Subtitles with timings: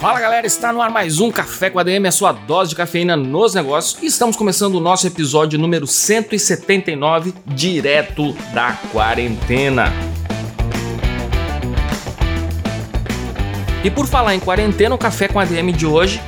[0.00, 2.76] Fala galera, está no ar mais um Café com a DM, a sua dose de
[2.76, 4.00] cafeína nos negócios.
[4.00, 9.92] E estamos começando o nosso episódio número 179, direto da quarentena.
[13.82, 16.20] E por falar em quarentena, o Café com a DM de hoje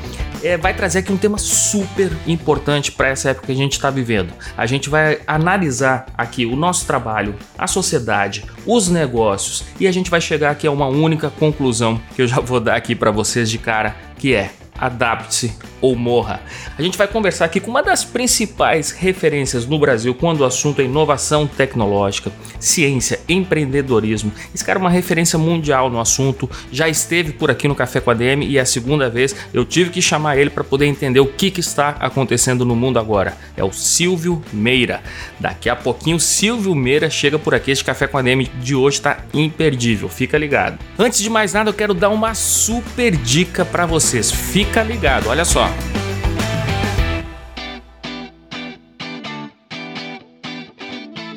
[0.43, 3.91] é, vai trazer aqui um tema super importante para essa época que a gente está
[3.91, 4.33] vivendo.
[4.57, 10.11] A gente vai analisar aqui o nosso trabalho, a sociedade, os negócios e a gente
[10.11, 13.51] vai chegar aqui a uma única conclusão que eu já vou dar aqui para vocês
[13.51, 16.41] de cara, que é adapte-se ou morra.
[16.77, 20.81] A gente vai conversar aqui com uma das principais referências no Brasil quando o assunto
[20.81, 24.33] é inovação tecnológica, ciência, empreendedorismo.
[24.55, 28.11] Esse cara é uma referência mundial no assunto, já esteve por aqui no Café com
[28.11, 31.21] a DM e é a segunda vez eu tive que chamar ele para poder entender
[31.21, 33.37] o que, que está acontecendo no mundo agora.
[33.57, 35.03] É o Silvio Meira.
[35.39, 37.71] Daqui a pouquinho, Silvio Meira chega por aqui.
[37.71, 40.79] Este Café com a DM de hoje está imperdível, fica ligado.
[40.99, 44.31] Antes de mais nada, eu quero dar uma super dica para vocês.
[44.31, 45.69] Fica ligado, olha só.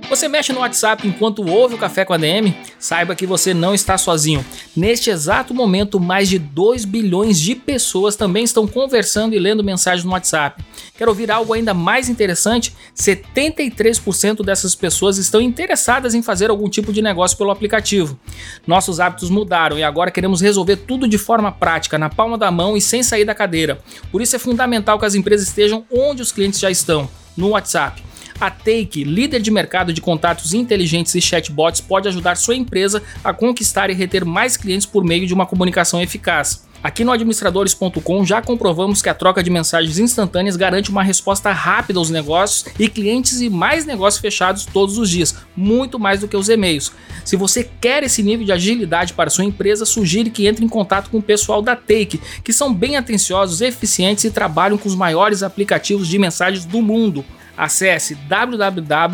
[0.09, 2.55] Você mexe no WhatsApp enquanto ouve o Café com a DM?
[2.77, 4.45] Saiba que você não está sozinho.
[4.75, 10.03] Neste exato momento, mais de 2 bilhões de pessoas também estão conversando e lendo mensagens
[10.03, 10.63] no WhatsApp.
[10.97, 12.75] Quer ouvir algo ainda mais interessante?
[12.95, 18.19] 73% dessas pessoas estão interessadas em fazer algum tipo de negócio pelo aplicativo.
[18.65, 22.75] Nossos hábitos mudaram e agora queremos resolver tudo de forma prática, na palma da mão
[22.75, 23.79] e sem sair da cadeira.
[24.11, 27.07] Por isso é fundamental que as empresas estejam onde os clientes já estão,
[27.37, 28.03] no WhatsApp.
[28.43, 33.31] A Take, líder de mercado de contatos inteligentes e chatbots, pode ajudar sua empresa a
[33.31, 36.67] conquistar e reter mais clientes por meio de uma comunicação eficaz.
[36.83, 41.99] Aqui no administradores.com já comprovamos que a troca de mensagens instantâneas garante uma resposta rápida
[41.99, 46.35] aos negócios e clientes e mais negócios fechados todos os dias, muito mais do que
[46.35, 46.91] os e-mails.
[47.23, 51.09] Se você quer esse nível de agilidade para sua empresa, sugiro que entre em contato
[51.09, 55.43] com o pessoal da Take, que são bem atenciosos, eficientes e trabalham com os maiores
[55.43, 57.23] aplicativos de mensagens do mundo.
[57.55, 59.05] Acesse www.take.net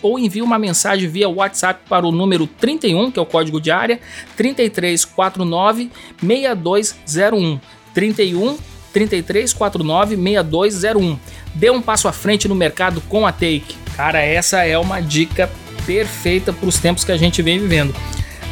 [0.00, 3.70] ou envie uma mensagem via WhatsApp para o número 31, que é o código de
[3.70, 3.98] área,
[4.36, 5.90] 3349
[6.20, 7.58] 6201.
[7.92, 8.58] 31
[8.92, 11.18] 3349 6201.
[11.54, 13.76] Dê um passo à frente no mercado com a Take.
[13.96, 15.50] Cara, essa é uma dica
[15.84, 17.94] perfeita para os tempos que a gente vem vivendo.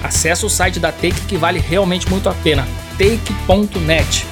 [0.03, 2.66] Acesse o site da Take que vale realmente muito a pena.
[2.99, 4.26] take.net.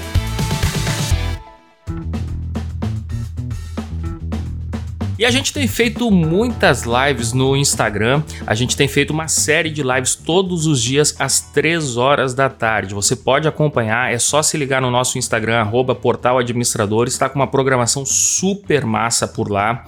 [5.23, 8.25] E a gente tem feito muitas lives no Instagram.
[8.45, 12.49] A gente tem feito uma série de lives todos os dias às 3 horas da
[12.49, 12.93] tarde.
[12.93, 15.97] Você pode acompanhar, é só se ligar no nosso Instagram, arroba
[17.07, 19.85] está com uma programação super massa por lá.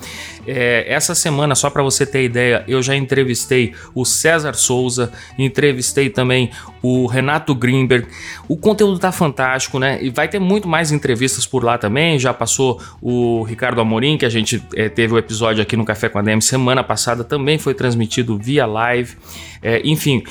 [0.46, 6.10] É, essa semana, só para você ter ideia, eu já entrevistei o César Souza, entrevistei
[6.10, 8.06] também o Renato Greenberg.
[8.46, 9.98] O conteúdo tá fantástico, né?
[10.02, 12.18] E vai ter muito mais entrevistas por lá também.
[12.18, 16.08] Já passou o Ricardo Amorim, que a gente é, teve o episódio aqui no Café
[16.08, 19.16] com a DM semana passada, também foi transmitido via live.
[19.62, 20.22] É, enfim,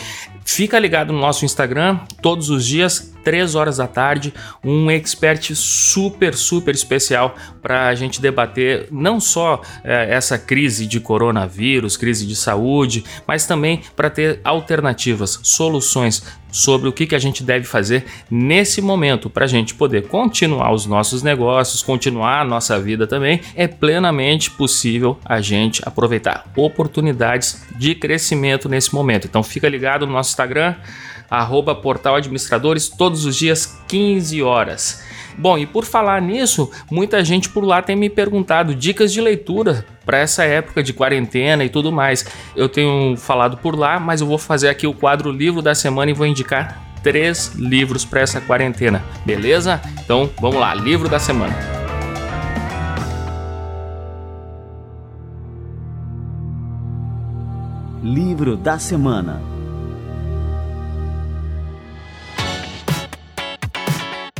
[0.45, 6.35] Fica ligado no nosso Instagram, todos os dias, 3 horas da tarde, um expert super,
[6.35, 12.35] super especial para a gente debater não só é, essa crise de coronavírus, crise de
[12.35, 16.23] saúde, mas também para ter alternativas, soluções
[16.53, 20.71] sobre o que, que a gente deve fazer nesse momento para a gente poder continuar
[20.71, 23.41] os nossos negócios, continuar a nossa vida também.
[23.55, 29.25] É plenamente possível a gente aproveitar oportunidades de crescimento nesse momento.
[29.25, 30.75] Então fica ligado no nosso Instagram,
[31.29, 35.03] arroba Portal Administradores, todos os dias, 15 horas.
[35.37, 39.85] Bom, e por falar nisso, muita gente por lá tem me perguntado dicas de leitura
[40.05, 42.25] para essa época de quarentena e tudo mais.
[42.55, 46.11] Eu tenho falado por lá, mas eu vou fazer aqui o quadro livro da semana
[46.11, 49.81] e vou indicar três livros para essa quarentena, beleza?
[50.03, 51.53] Então vamos lá, livro da semana.
[58.01, 59.41] Livro da semana.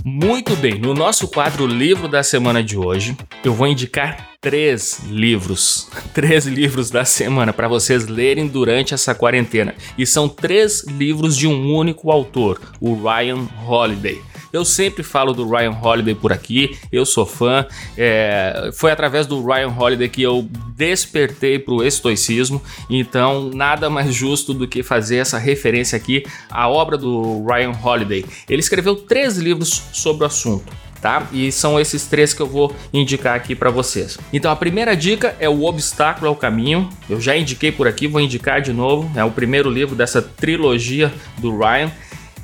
[0.06, 5.88] Muito bem, no nosso quadro Livro da Semana de hoje, eu vou indicar três livros,
[6.14, 9.74] três livros da semana para vocês lerem durante essa quarentena.
[9.98, 14.22] E são três livros de um único autor, o Ryan Holiday.
[14.54, 17.66] Eu sempre falo do Ryan Holiday por aqui, eu sou fã.
[17.98, 24.14] É, foi através do Ryan Holiday que eu despertei para o estoicismo, então nada mais
[24.14, 28.24] justo do que fazer essa referência aqui à obra do Ryan Holiday.
[28.48, 30.72] Ele escreveu três livros sobre o assunto.
[31.02, 31.28] Tá?
[31.34, 34.18] E são esses três que eu vou indicar aqui para vocês.
[34.32, 36.88] Então a primeira dica é O Obstáculo ao Caminho.
[37.10, 39.12] Eu já indiquei por aqui, vou indicar de novo.
[39.14, 41.92] É o primeiro livro dessa trilogia do Ryan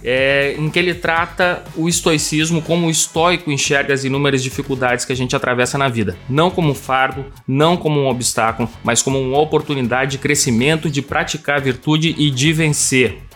[0.04, 5.14] é, em que ele trata o estoicismo como o estoico enxerga as inúmeras dificuldades que
[5.14, 9.20] a gente atravessa na vida, não como um fardo, não como um obstáculo, mas como
[9.20, 13.30] uma oportunidade de crescimento, de praticar a virtude e de vencer.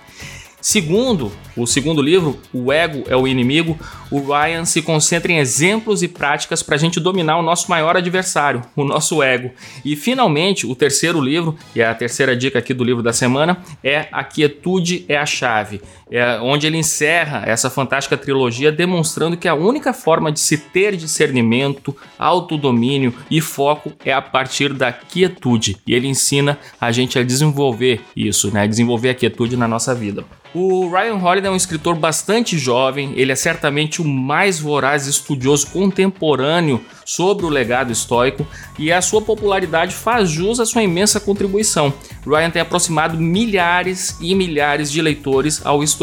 [0.63, 3.77] Segundo, o segundo livro, O Ego é o Inimigo,
[4.09, 7.97] o Ryan se concentra em exemplos e práticas para a gente dominar o nosso maior
[7.97, 9.51] adversário, o nosso ego.
[9.83, 14.07] E finalmente, o terceiro livro, e a terceira dica aqui do livro da semana, é
[14.09, 15.81] A Quietude é a Chave,
[16.13, 20.95] é onde ele encerra essa fantástica trilogia demonstrando que a única forma de se ter
[20.95, 25.75] discernimento, autodomínio e foco é a partir da quietude.
[25.87, 28.67] E ele ensina a gente a desenvolver isso, né?
[28.67, 30.23] Desenvolver a quietude na nossa vida.
[30.53, 35.65] O Ryan Holiday é um escritor bastante jovem, ele é certamente o mais voraz estudioso
[35.71, 38.45] contemporâneo sobre o legado estoico
[38.77, 41.91] e a sua popularidade faz jus à sua imensa contribuição.
[42.23, 46.02] Ryan tem aproximado milhares e milhares de leitores ao estoicismo,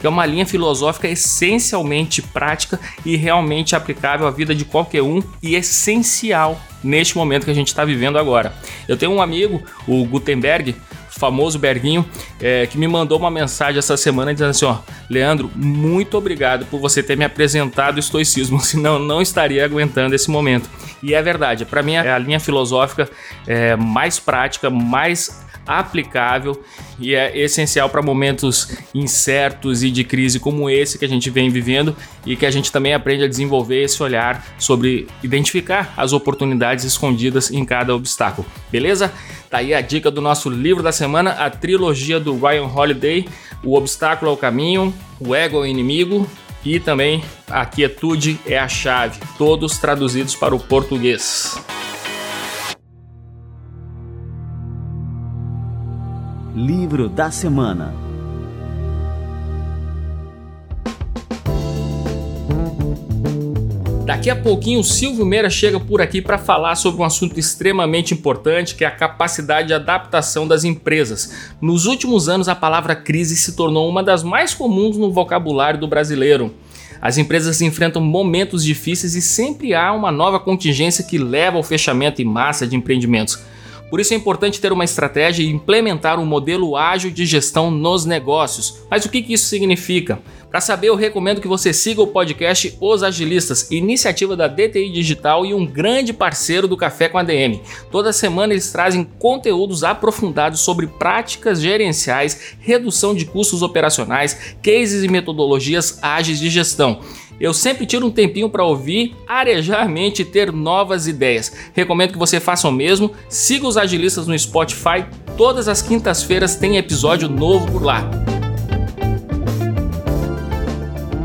[0.00, 5.22] que é uma linha filosófica essencialmente prática e realmente aplicável à vida de qualquer um
[5.42, 8.52] e essencial neste momento que a gente está vivendo agora.
[8.88, 10.74] Eu tenho um amigo, o Gutenberg,
[11.08, 12.04] famoso Berguinho,
[12.40, 14.78] é, que me mandou uma mensagem essa semana dizendo assim: ó,
[15.08, 20.30] Leandro, muito obrigado por você ter me apresentado o estoicismo, senão não estaria aguentando esse
[20.30, 20.68] momento.
[21.02, 23.08] E é verdade, para mim é a linha filosófica
[23.46, 26.62] é, mais prática, mais aplicável
[26.98, 31.50] e é essencial para momentos incertos e de crise como esse que a gente vem
[31.50, 36.84] vivendo e que a gente também aprende a desenvolver esse olhar sobre identificar as oportunidades
[36.84, 38.46] escondidas em cada obstáculo.
[38.70, 39.12] Beleza?
[39.50, 43.28] Tá aí a dica do nosso livro da semana, a trilogia do Ryan Holiday,
[43.62, 46.26] O Obstáculo ao Caminho, O Ego ao Inimigo
[46.64, 51.54] e também A Quietude é a Chave, todos traduzidos para o português.
[56.54, 57.94] Livro da Semana
[64.04, 68.12] Daqui a pouquinho o Silvio Meira chega por aqui para falar sobre um assunto extremamente
[68.12, 71.54] importante que é a capacidade de adaptação das empresas.
[71.58, 75.88] Nos últimos anos, a palavra crise se tornou uma das mais comuns no vocabulário do
[75.88, 76.54] brasileiro.
[77.00, 82.20] As empresas enfrentam momentos difíceis e sempre há uma nova contingência que leva ao fechamento
[82.20, 83.42] em massa de empreendimentos.
[83.92, 88.06] Por isso é importante ter uma estratégia e implementar um modelo ágil de gestão nos
[88.06, 88.78] negócios.
[88.90, 90.18] Mas o que isso significa?
[90.48, 95.44] Para saber, eu recomendo que você siga o podcast Os Agilistas, iniciativa da DTI Digital
[95.44, 97.60] e um grande parceiro do Café com a DM.
[97.90, 105.08] Toda semana eles trazem conteúdos aprofundados sobre práticas gerenciais, redução de custos operacionais, cases e
[105.08, 107.00] metodologias ágeis de gestão
[107.40, 111.52] eu sempre tiro um tempinho para ouvir, arejar mente e ter novas ideias.
[111.72, 113.10] Recomendo que você faça o mesmo.
[113.28, 115.04] Siga os agilistas no Spotify.
[115.36, 118.08] Todas as quintas-feiras tem episódio novo por lá.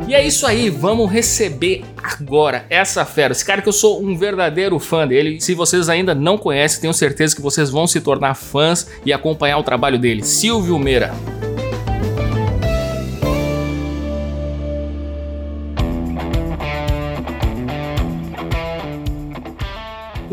[0.07, 4.17] E é isso aí, vamos receber agora essa fera, esse cara que eu sou um
[4.17, 5.41] verdadeiro fã dele.
[5.41, 9.57] Se vocês ainda não conhecem, tenho certeza que vocês vão se tornar fãs e acompanhar
[9.57, 10.23] o trabalho dele.
[10.23, 11.13] Silvio Meira.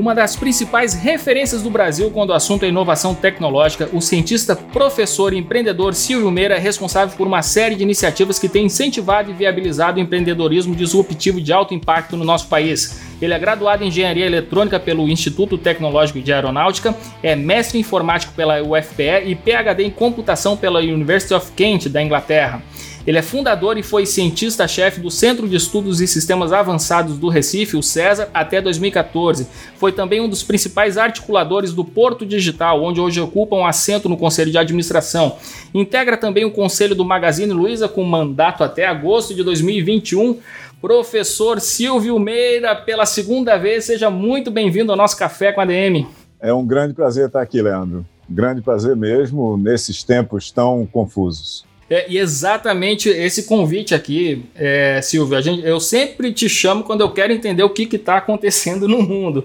[0.04, 5.32] Uma das principais referências do Brasil quando o assunto é inovação tecnológica, o cientista, professor
[5.32, 9.32] e empreendedor Silvio Meira é responsável por uma série de iniciativas que tem incentivado e
[9.32, 13.00] viabilizado o empreendedorismo disruptivo de alto impacto no nosso país.
[13.18, 18.34] Ele é graduado em Engenharia Eletrônica pelo Instituto Tecnológico de Aeronáutica, é mestre em Informático
[18.34, 22.62] pela UFPE e PhD em Computação pela University of Kent, da Inglaterra.
[23.06, 27.76] Ele é fundador e foi cientista-chefe do Centro de Estudos e Sistemas Avançados do Recife,
[27.76, 29.46] o César, até 2014.
[29.76, 34.16] Foi também um dos principais articuladores do Porto Digital, onde hoje ocupa um assento no
[34.16, 35.36] Conselho de Administração.
[35.74, 40.38] Integra também o Conselho do Magazine Luiza, com mandato até agosto de 2021.
[40.80, 46.06] Professor Silvio Meira, pela segunda vez, seja muito bem-vindo ao nosso Café com a DM.
[46.40, 48.04] É um grande prazer estar aqui, Leandro.
[48.28, 51.64] Grande prazer mesmo nesses tempos tão confusos.
[51.94, 57.02] É, e exatamente esse convite aqui, é, Silvio, a gente, eu sempre te chamo quando
[57.02, 59.44] eu quero entender o que está acontecendo no mundo.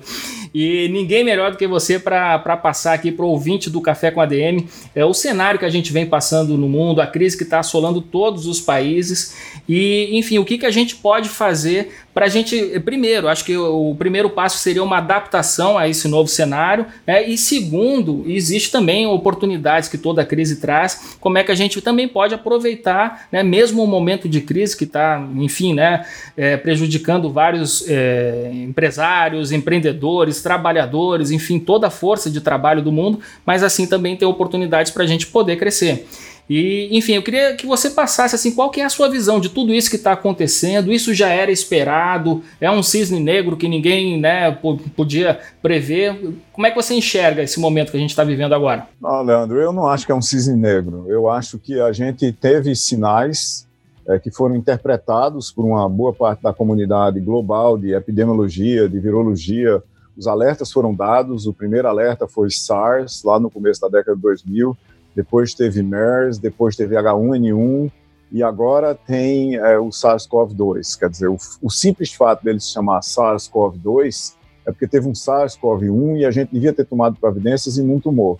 [0.54, 4.22] E ninguém melhor do que você para passar aqui para o ouvinte do Café com
[4.22, 4.66] ADM
[4.96, 8.02] é, o cenário que a gente vem passando no mundo, a crise que está assolando
[8.02, 9.36] todos os países
[9.68, 12.80] e, enfim, o que, que a gente pode fazer para a gente.
[12.82, 17.26] Primeiro, acho que o, primeiro passo seria uma adaptação a esse novo cenário, né?
[17.26, 22.08] e segundo, existe também oportunidades que toda crise traz, como é que a gente também
[22.08, 27.88] pode aproveitar, né, mesmo o momento de crise que está, enfim, né, é, prejudicando vários
[27.88, 34.16] é, empresários, empreendedores, trabalhadores, enfim, toda a força de trabalho do mundo, mas assim também
[34.16, 36.08] ter oportunidades para a gente poder crescer.
[36.50, 39.50] E, enfim, eu queria que você passasse assim, qual que é a sua visão de
[39.50, 40.92] tudo isso que está acontecendo?
[40.92, 42.42] Isso já era esperado?
[42.60, 44.58] É um cisne negro que ninguém né,
[44.96, 46.34] podia prever?
[46.52, 48.88] Como é que você enxerga esse momento que a gente está vivendo agora?
[49.00, 51.06] Não, Leandro, eu não acho que é um cisne negro.
[51.08, 53.68] Eu acho que a gente teve sinais
[54.08, 59.84] é, que foram interpretados por uma boa parte da comunidade global de epidemiologia, de virologia.
[60.20, 61.48] Os alertas foram dados.
[61.48, 64.78] O primeiro alerta foi SARS, lá no começo da década de 2000
[65.16, 67.92] depois teve MERS, depois teve H1N1
[68.32, 70.98] e agora tem é, o SARS-CoV-2.
[70.98, 74.36] Quer dizer, o, o, simples fato dele se chamar SARS-CoV-2
[74.66, 78.40] é porque teve um SARS-CoV-1 e a gente devia ter tomado providências e não tomou.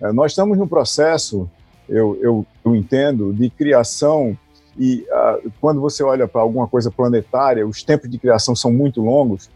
[0.00, 1.50] É, nós estamos no processo,
[1.88, 4.36] eu, eu, eu entendo, de criação
[4.78, 9.02] e uh, quando você olha para alguma coisa planetária, os tempos de criação são muito
[9.02, 9.50] longos.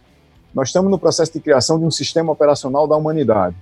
[0.57, 3.55] Nós estamos no processo de criação de um sistema operacional da humanidade.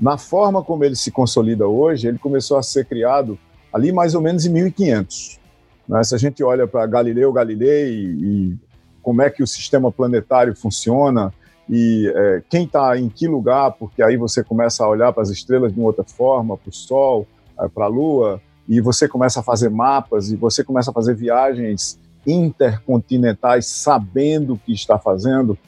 [0.00, 3.36] Na forma como ele se consolida hoje, ele começou a ser criado
[3.72, 5.40] ali mais ou menos em 1500.
[5.88, 6.04] Né?
[6.04, 8.56] Se a gente olha para Galileu Galilei e, e,
[9.02, 11.34] como é que o sistema planetário funciona
[11.68, 15.30] e é, quem está em que lugar, porque aí você começa a olhar para as
[15.30, 17.26] estrelas de uma outra forma, para o Sol,
[17.60, 21.16] é, para a Lua, e você começa a fazer mapas e você começa a fazer
[21.16, 25.58] viagens intercontinentais sabendo o que está fazendo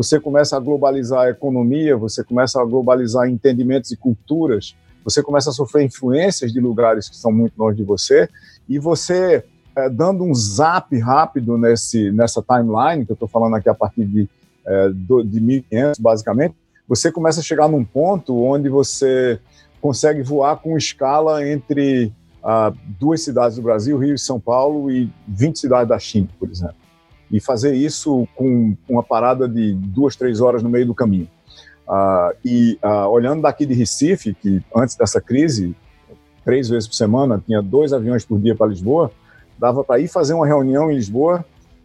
[0.00, 5.50] você começa a globalizar a economia, você começa a globalizar entendimentos e culturas, você começa
[5.50, 8.26] a sofrer influências de lugares que são muito longe de você,
[8.66, 9.44] e você,
[9.76, 14.06] é, dando um zap rápido nesse, nessa timeline, que eu estou falando aqui a partir
[14.06, 14.26] de,
[14.64, 16.54] é, do, de 1500, basicamente,
[16.88, 19.38] você começa a chegar num ponto onde você
[19.82, 22.10] consegue voar com escala entre
[22.42, 26.48] ah, duas cidades do Brasil, Rio e São Paulo, e 20 cidades da China, por
[26.48, 26.79] exemplo
[27.30, 31.28] e fazer isso com uma parada de duas, três horas no meio do caminho.
[31.88, 35.74] Uh, e uh, olhando daqui de Recife, que antes dessa crise,
[36.44, 39.10] três vezes por semana, tinha dois aviões por dia para Lisboa,
[39.58, 41.44] dava para ir fazer uma reunião em Lisboa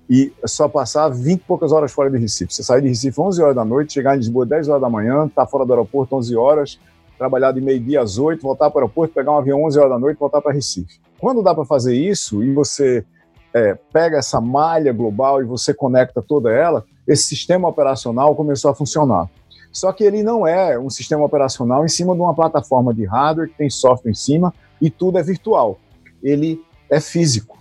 [0.10, 2.54] e só passar 20 e poucas horas fora de Recife.
[2.54, 5.26] Você sair de Recife 11 horas da noite, chegar em Lisboa 10 horas da manhã,
[5.26, 6.80] estar tá fora do aeroporto 11 horas,
[7.18, 10.00] trabalhar de meio-dia às 8, voltar para o aeroporto, pegar um avião 11 horas da
[10.00, 11.00] noite, voltar para Recife.
[11.18, 13.04] Quando dá para fazer isso e você
[13.56, 18.76] é, pega essa malha global e você conecta toda ela, esse sistema operacional começou a
[18.76, 19.30] funcionar.
[19.72, 23.50] Só que ele não é um sistema operacional em cima de uma plataforma de hardware
[23.50, 25.80] que tem software em cima e tudo é virtual.
[26.22, 27.58] Ele é físico.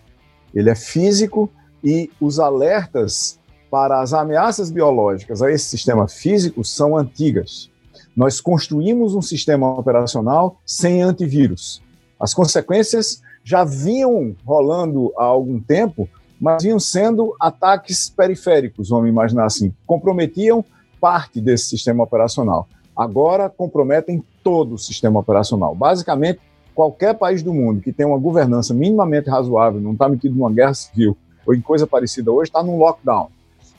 [0.52, 1.48] Ele é físico
[1.82, 3.38] e os alertas
[3.70, 7.70] para as ameaças biológicas a esse sistema físico são antigas.
[8.16, 11.82] Nós construímos um sistema operacional sem antivírus.
[12.18, 16.08] As consequências já vinham rolando há algum tempo,
[16.40, 20.64] mas vinham sendo ataques periféricos, vamos imaginar assim, comprometiam
[21.00, 22.66] parte desse sistema operacional.
[22.96, 25.74] Agora comprometem todo o sistema operacional.
[25.74, 26.40] Basicamente,
[26.74, 30.74] qualquer país do mundo que tem uma governança minimamente razoável, não está metido numa guerra
[30.74, 33.28] civil ou em coisa parecida hoje, está num lockdown.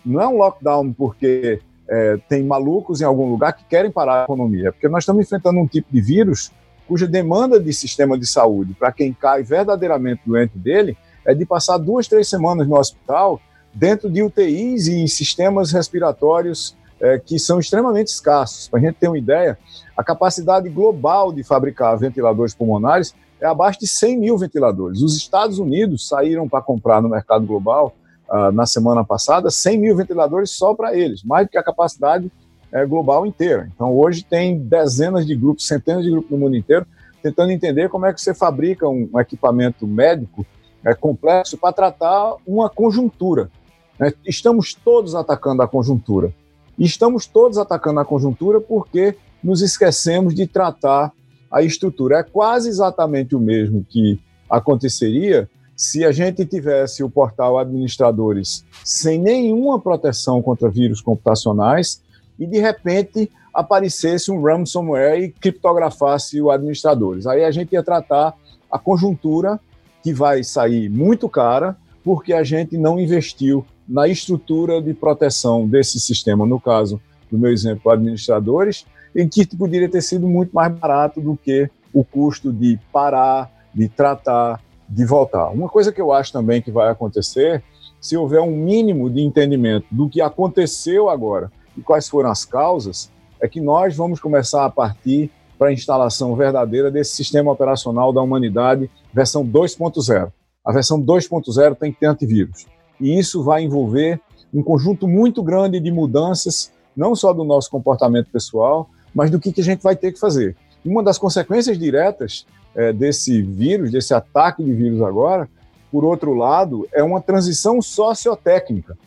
[0.06, 4.24] Não é um lockdown porque é, tem malucos em algum lugar que querem parar a
[4.26, 6.52] economia, é porque nós estamos enfrentando um tipo de vírus
[6.88, 11.78] cuja demanda de sistema de saúde para quem cai verdadeiramente doente dele é de passar
[11.78, 13.42] duas, três semanas no hospital
[13.74, 18.68] dentro de UTIs e sistemas respiratórios é, que são extremamente escassos.
[18.68, 19.58] Para a gente ter uma ideia,
[19.98, 25.02] a capacidade global de fabricar ventiladores pulmonares é abaixo de 100 mil ventiladores.
[25.02, 27.94] Os Estados Unidos saíram para comprar no mercado global
[28.30, 32.32] uh, na semana passada 100 mil ventiladores só para eles, mais do que a capacidade
[32.76, 33.72] é, global inteira.
[33.74, 36.86] Então, hoje tem dezenas de grupos, centenas de grupos no mundo inteiro,
[37.24, 40.46] tentando entender como é que você fabrica um, equipamento médico
[40.84, 43.50] é, complexo para tratar uma conjuntura.
[43.98, 44.12] Né?
[44.26, 46.34] Estamos todos atacando a conjuntura.
[46.78, 51.14] E estamos todos atacando a conjuntura porque nos esquecemos de tratar
[51.50, 52.20] a estrutura.
[52.20, 59.18] É quase exatamente o mesmo que aconteceria se a gente tivesse o portal administradores sem
[59.18, 62.04] nenhuma proteção contra vírus computacionais
[62.40, 67.26] e de repente aparecesse um ransomware e criptografasse o administradores.
[67.26, 68.34] Aí a gente ia tratar
[68.70, 69.60] a conjuntura
[70.04, 76.00] que vai sair muito cara porque a gente não investiu na estrutura de proteção desse
[76.00, 77.02] sistema, no caso
[77.32, 82.04] do meu exemplo, administradores, em que poderia ter sido muito mais barato do que o
[82.04, 85.50] custo de parar, de tratar, de voltar.
[85.50, 87.64] Uma coisa que eu acho também que vai acontecer,
[88.00, 93.12] se houver um mínimo de entendimento do que aconteceu agora e quais foram as causas,
[93.40, 98.22] é que nós vamos começar a partir para a instalação verdadeira desse sistema operacional da
[98.22, 100.32] humanidade, versão 2.0.
[100.64, 102.66] A versão 2.0 tem que ter antivírus.
[103.00, 104.20] E isso vai envolver
[104.54, 109.52] um conjunto muito grande de mudanças, não só do nosso comportamento pessoal, mas do que,
[109.52, 110.56] que a gente vai ter que fazer.
[110.84, 115.50] Uma das consequências diretas é, desse vírus, desse ataque de vírus agora,
[115.92, 118.98] por outro lado, é uma transição sociotécnica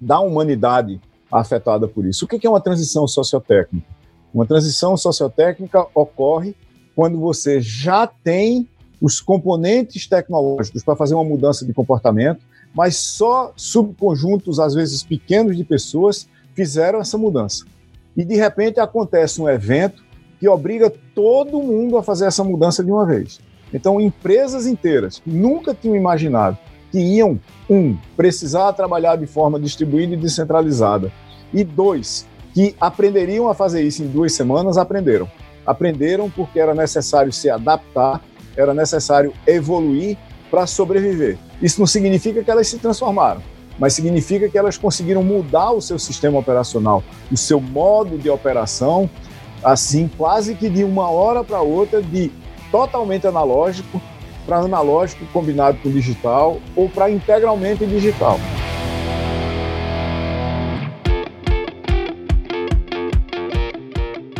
[0.00, 1.00] da humanidade
[1.40, 2.24] afetada por isso.
[2.24, 3.86] O que é uma transição sociotécnica?
[4.32, 6.54] Uma transição sociotécnica ocorre
[6.94, 8.68] quando você já tem
[9.00, 12.40] os componentes tecnológicos para fazer uma mudança de comportamento,
[12.74, 17.64] mas só subconjuntos, às vezes pequenos, de pessoas fizeram essa mudança.
[18.16, 20.02] E de repente acontece um evento
[20.38, 23.40] que obriga todo mundo a fazer essa mudança de uma vez.
[23.72, 26.58] Então, empresas inteiras que nunca tinham imaginado
[26.94, 31.10] que iam, um, precisar trabalhar de forma distribuída e descentralizada,
[31.54, 35.28] e dois, que aprenderiam a fazer isso em duas semanas, aprenderam.
[35.64, 38.20] Aprenderam porque era necessário se adaptar,
[38.56, 40.18] era necessário evoluir
[40.50, 41.38] para sobreviver.
[41.62, 43.42] Isso não significa que elas se transformaram,
[43.78, 49.08] mas significa que elas conseguiram mudar o seu sistema operacional, o seu modo de operação,
[49.62, 52.30] assim, quase que de uma hora para outra, de
[52.70, 54.00] totalmente analógico
[54.44, 58.38] para analógico combinado com digital ou para integralmente digital.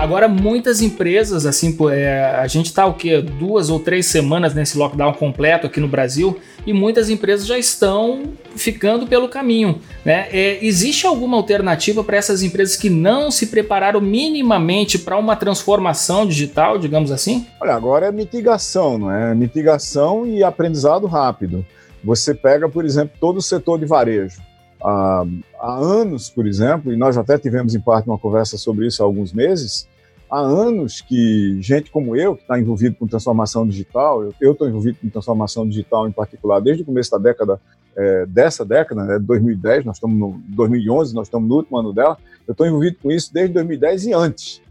[0.05, 3.23] Agora, muitas empresas, assim, é, a gente está o quê?
[3.23, 8.35] Duas ou três semanas nesse lockdown completo aqui no Brasil e muitas empresas já estão
[8.55, 9.81] ficando pelo caminho.
[10.05, 10.29] Né?
[10.31, 16.27] É, existe alguma alternativa para essas empresas que não se prepararam minimamente para uma transformação
[16.27, 17.47] digital, digamos assim?
[17.59, 19.35] Olha, agora é mitigação, não é?
[19.35, 21.65] Mitigação e aprendizado rápido.
[22.05, 24.37] Você pega, por exemplo, todo o setor de varejo.
[24.83, 25.25] Há,
[25.59, 29.07] há anos, por exemplo, e nós até tivemos em parte uma conversa sobre isso há
[29.07, 29.88] alguns meses,
[30.31, 34.99] há anos que gente como eu, que está envolvido com transformação digital, eu estou envolvido
[35.01, 37.61] com transformação digital em particular desde o começo da década,
[37.97, 42.19] é, dessa década, né, 2010, nós estamos no 2011, nós estamos no último ano dela,
[42.47, 44.63] eu estou envolvido com isso desde 2010 e antes.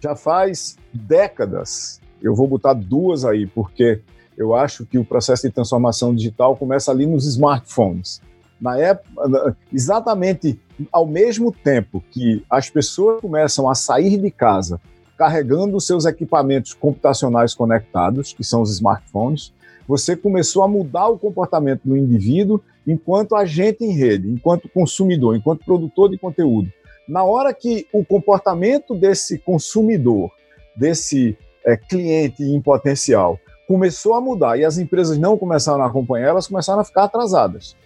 [0.00, 4.00] Já faz décadas, eu vou botar duas aí, porque
[4.36, 8.20] eu acho que o processo de transformação digital começa ali nos smartphones.
[8.60, 10.58] Na época, exatamente
[10.90, 14.80] ao mesmo tempo que as pessoas começam a sair de casa
[15.22, 19.52] carregando seus equipamentos computacionais conectados, que são os smartphones,
[19.86, 25.64] você começou a mudar o comportamento do indivíduo enquanto agente em rede, enquanto consumidor, enquanto
[25.64, 26.72] produtor de conteúdo.
[27.06, 30.28] Na hora que o comportamento desse consumidor,
[30.74, 36.30] desse é, cliente em potencial, começou a mudar e as empresas não começaram a acompanhar,
[36.30, 37.76] elas começaram a ficar atrasadas.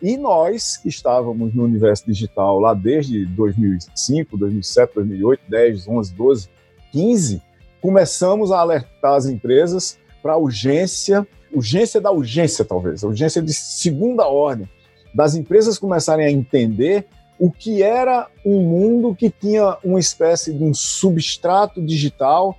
[0.00, 6.54] E nós, que estávamos no universo digital lá desde 2005, 2007, 2008, 10, 11, 12,
[6.94, 7.42] 2015,
[7.82, 13.52] começamos a alertar as empresas para a urgência, urgência da urgência, talvez, a urgência de
[13.52, 14.68] segunda ordem,
[15.12, 17.06] das empresas começarem a entender
[17.38, 22.56] o que era um mundo que tinha uma espécie de um substrato digital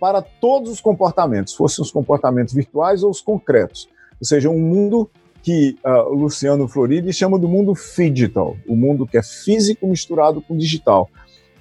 [0.00, 3.88] para todos os comportamentos, fossem os comportamentos virtuais ou os concretos.
[4.20, 5.08] Ou seja, um mundo
[5.42, 7.72] que uh, Luciano Floridi chama do mundo
[8.12, 11.08] digital, o mundo que é físico misturado com digital.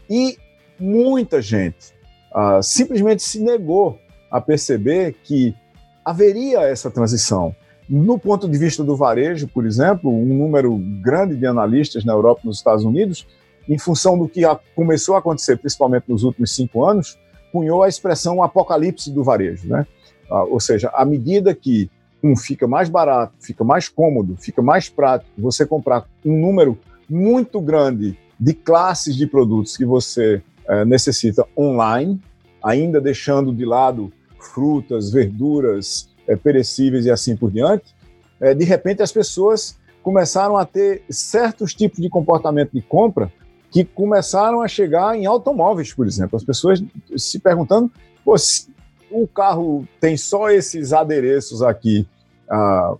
[0.09, 0.37] E
[0.79, 1.94] muita gente
[2.35, 3.97] uh, simplesmente se negou
[4.29, 5.55] a perceber que
[6.03, 7.55] haveria essa transição.
[7.87, 12.41] No ponto de vista do varejo, por exemplo, um número grande de analistas na Europa
[12.43, 13.25] e nos Estados Unidos,
[13.69, 14.41] em função do que
[14.75, 17.17] começou a acontecer, principalmente nos últimos cinco anos,
[17.51, 19.67] cunhou a expressão apocalipse do varejo.
[19.67, 19.87] Né?
[20.29, 21.89] Uh, ou seja, à medida que
[22.21, 27.61] um fica mais barato, fica mais cômodo, fica mais prático, você comprar um número muito
[27.61, 32.19] grande de classes de produtos que você é, necessita online,
[32.63, 37.95] ainda deixando de lado frutas, verduras é, perecíveis e assim por diante,
[38.39, 43.31] é, de repente as pessoas começaram a ter certos tipos de comportamento de compra
[43.71, 46.37] que começaram a chegar em automóveis, por exemplo.
[46.37, 46.81] As pessoas
[47.17, 47.91] se perguntando,
[48.25, 48.73] Pô, se
[49.11, 52.07] o carro tem só esses adereços aqui,
[52.49, 52.95] ah,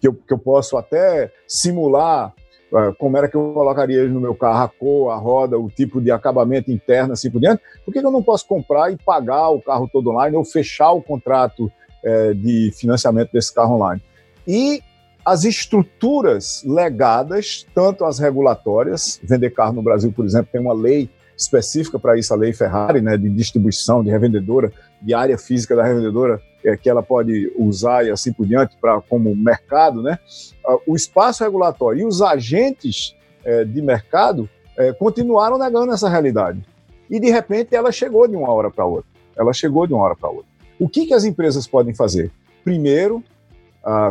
[0.00, 2.32] que, eu, que eu posso até simular
[2.98, 6.10] como era que eu colocaria no meu carro, a cor, a roda, o tipo de
[6.10, 9.88] acabamento interno, assim por diante, por que eu não posso comprar e pagar o carro
[9.92, 11.70] todo online ou fechar o contrato
[12.04, 14.02] é, de financiamento desse carro online?
[14.46, 14.82] e
[15.24, 21.08] as estruturas legadas, tanto as regulatórias, vender carro no Brasil, por exemplo, tem uma lei
[21.36, 25.84] específica para isso, a lei Ferrari, né, de distribuição, de revendedora, de área física da
[25.84, 30.18] revendedora, é, que ela pode usar e assim por diante para como mercado, né?
[30.66, 36.62] Ah, o espaço regulatório e os agentes é, de mercado é, continuaram negando essa realidade.
[37.08, 39.10] E de repente ela chegou de uma hora para outra.
[39.36, 40.50] Ela chegou de uma hora para outra.
[40.78, 42.30] O que, que as empresas podem fazer?
[42.62, 43.22] Primeiro,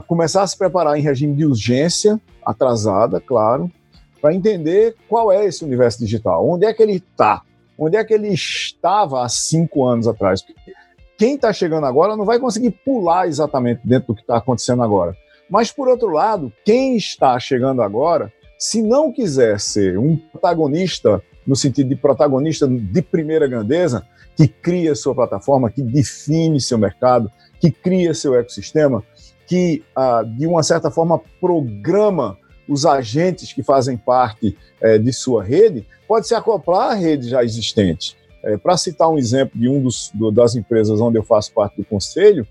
[0.08, 3.72] começar a se preparar em regime de urgência, atrasada, claro,
[4.22, 7.42] para entender qual é esse universo digital, onde é que ele está,
[7.78, 10.42] onde é que ele estava há cinco anos atrás.
[10.42, 10.74] Porque
[11.20, 15.16] quem está chegando agora não vai conseguir pular exatamente dentro do que está acontecendo agora.
[15.50, 21.58] Mas, por outro lado, quem está chegando agora, se não quiser ser um protagonista, no
[21.58, 27.30] sentido de protagonista de primeira grandeza, que cria sua plataforma, que define seu mercado,
[27.60, 29.04] que cria seu ecossistema,
[29.46, 35.44] que, ah, de uma certa forma, programa os agentes que fazem parte eh, de sua
[35.44, 38.16] rede, pode se acoplar à rede já existente.
[38.44, 41.78] Eh, Para citar um exemplo de um dos, do, das empresas onde eu faço parte
[41.78, 42.48] do conselho,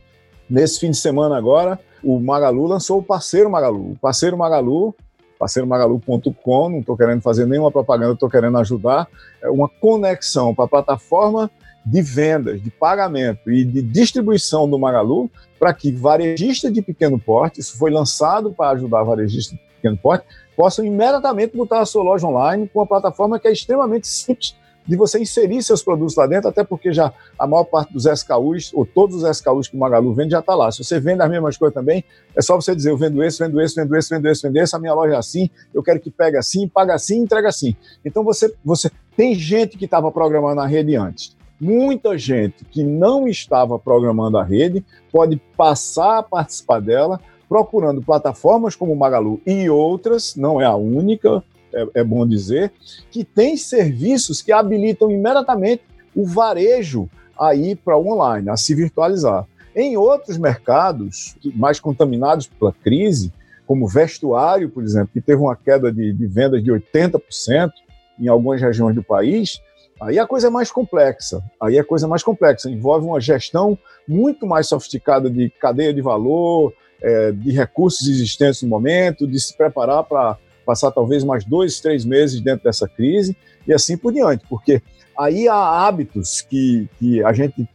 [0.49, 3.93] nesse fim de semana agora, o Magalu lançou o Parceiro Magalu.
[3.93, 4.95] O Parceiro Magalu,
[5.39, 9.09] parceiromagalu.com, não estou querendo fazer nenhuma propaganda, estou querendo ajudar,
[9.41, 11.51] é uma conexão para a plataforma
[11.87, 17.61] de vendas, de pagamento e de distribuição do Magalu para que varejistas de pequeno porte,
[17.61, 22.27] isso foi lançado para ajudar varejistas de pequeno porte, possam imediatamente botar a sua loja
[22.27, 24.55] online com uma plataforma que é extremamente simples
[24.89, 28.73] de você inserir seus produtos lá dentro, até porque já a maior parte dos SKUs,
[28.73, 30.73] ou todos os SKUs que o Magalu vende, já está lá.
[30.73, 32.03] Se você vende as mesmas coisas também,
[32.35, 34.75] é só você dizer, eu vendo esse, vendo esse, vendo esse, vendo esse, vendo esse,
[34.75, 37.77] a minha loja é assim, eu quero que pegue assim, paga assim, entrega assim.
[38.03, 41.37] Então você, você tem gente que estava programando a rede antes.
[41.61, 48.75] Muita gente que não estava programando a rede pode passar a participar dela, procurando plataformas
[48.75, 52.73] como o Magalu e outras, não é a única, é, é bom dizer,
[53.11, 55.83] que tem serviços que habilitam imediatamente
[56.15, 59.47] o varejo a ir para o online, a se virtualizar.
[59.75, 63.33] Em outros mercados mais contaminados pela crise,
[63.67, 67.71] como vestuário, por exemplo, que teve uma queda de, de vendas de 80%
[68.19, 69.61] em algumas regiões do país,
[70.01, 71.43] aí a coisa é mais complexa.
[71.61, 73.79] Aí a coisa é mais complexa, envolve uma gestão
[74.09, 79.57] muito mais sofisticada de cadeia de valor, é, de recursos existentes no momento, de se
[79.57, 80.37] preparar para
[80.69, 83.35] passar talvez mais dois, três meses dentro dessa crise
[83.67, 84.83] e assim por diante, porque
[85.19, 87.67] aí há hábitos que, que a gente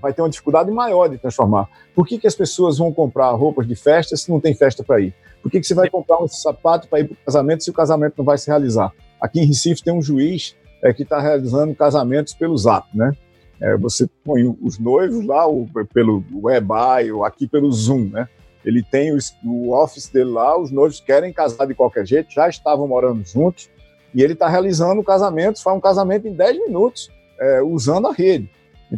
[0.00, 1.68] vai ter uma dificuldade maior de transformar.
[1.94, 5.02] Por que, que as pessoas vão comprar roupas de festa se não tem festa para
[5.02, 5.14] ir?
[5.42, 7.74] Por que, que você vai comprar um sapato para ir para o casamento se o
[7.74, 8.90] casamento não vai se realizar?
[9.20, 13.12] Aqui em Recife tem um juiz é, que está realizando casamentos pelo Zap, né?
[13.60, 18.26] É, você põe os noivos lá o, pelo Webai ou aqui pelo Zoom, né?
[18.64, 19.12] Ele tem
[19.44, 23.70] o, office dele lá, os noivos querem casar de qualquer jeito, já estavam morando juntos,
[24.14, 28.50] e ele está realizando casamentos, faz um casamento em 10 minutos, é, usando a rede.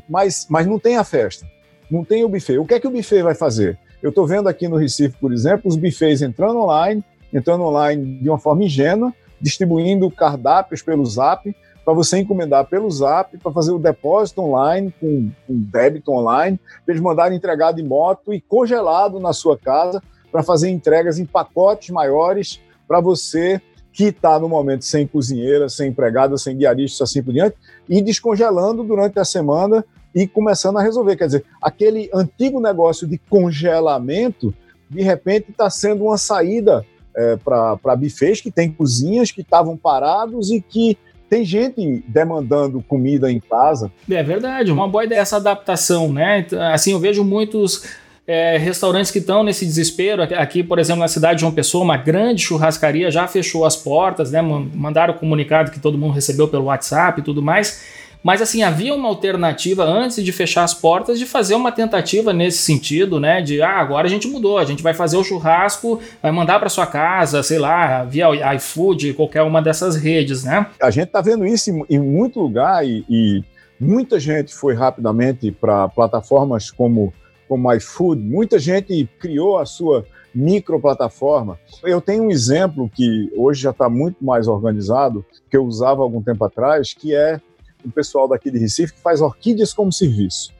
[0.08, 1.46] Mas, mas não tem a festa,
[1.90, 2.58] não tem o buffet.
[2.58, 3.78] O que é que o buffet vai fazer?
[4.02, 8.28] Eu estou vendo aqui no Recife, por exemplo, os buffets entrando online, entrando online de
[8.28, 13.78] uma forma ingênua, distribuindo cardápios pelo Zap, para você encomendar pelo Zap, para fazer o
[13.78, 19.32] depósito online, com, com débito online, para eles mandarem entregar de moto e congelado na
[19.32, 23.60] sua casa, para fazer entregas em pacotes maiores para você
[23.92, 27.56] que está no momento sem cozinheira, sem empregada, sem diarista, assim por diante,
[27.88, 31.16] e descongelando durante a semana e começando a resolver.
[31.16, 34.54] Quer dizer, aquele antigo negócio de congelamento,
[34.88, 40.50] de repente está sendo uma saída é, para bufês que tem cozinhas que estavam parados
[40.50, 40.96] e que
[41.32, 43.90] tem gente demandando comida em casa.
[44.10, 46.46] É verdade, uma boa ideia essa adaptação, né?
[46.74, 47.86] Assim, eu vejo muitos
[48.26, 50.22] é, restaurantes que estão nesse desespero.
[50.22, 54.30] Aqui, por exemplo, na cidade de João Pessoa, uma grande churrascaria já fechou as portas,
[54.30, 54.42] né?
[54.42, 57.82] Mandaram o comunicado que todo mundo recebeu pelo WhatsApp e tudo mais.
[58.22, 62.58] Mas assim, havia uma alternativa antes de fechar as portas de fazer uma tentativa nesse
[62.58, 63.42] sentido, né?
[63.42, 66.68] De ah, agora a gente mudou, a gente vai fazer o churrasco, vai mandar para
[66.68, 70.66] sua casa, sei lá, via iFood, qualquer uma dessas redes, né?
[70.80, 73.42] A gente está vendo isso em, muito lugar e, e
[73.80, 77.12] muita gente foi rapidamente para plataformas como
[77.48, 81.58] como iFood, muita gente criou a sua microplataforma.
[81.82, 86.22] Eu tenho um exemplo que hoje já está muito mais organizado, que eu usava algum
[86.22, 87.38] tempo atrás, que é
[87.84, 90.52] o pessoal daqui de Recife que faz orquídeas como serviço.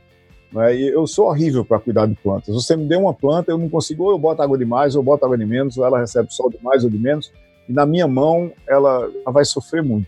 [0.53, 0.77] Né?
[0.77, 2.55] E eu sou horrível para cuidar de plantas.
[2.55, 5.05] Você me deu uma planta, eu não consigo, ou eu boto água demais, ou eu
[5.05, 7.33] boto água de menos, ou ela recebe sol demais ou de menos,
[7.69, 10.07] e na minha mão ela, ela vai sofrer muito.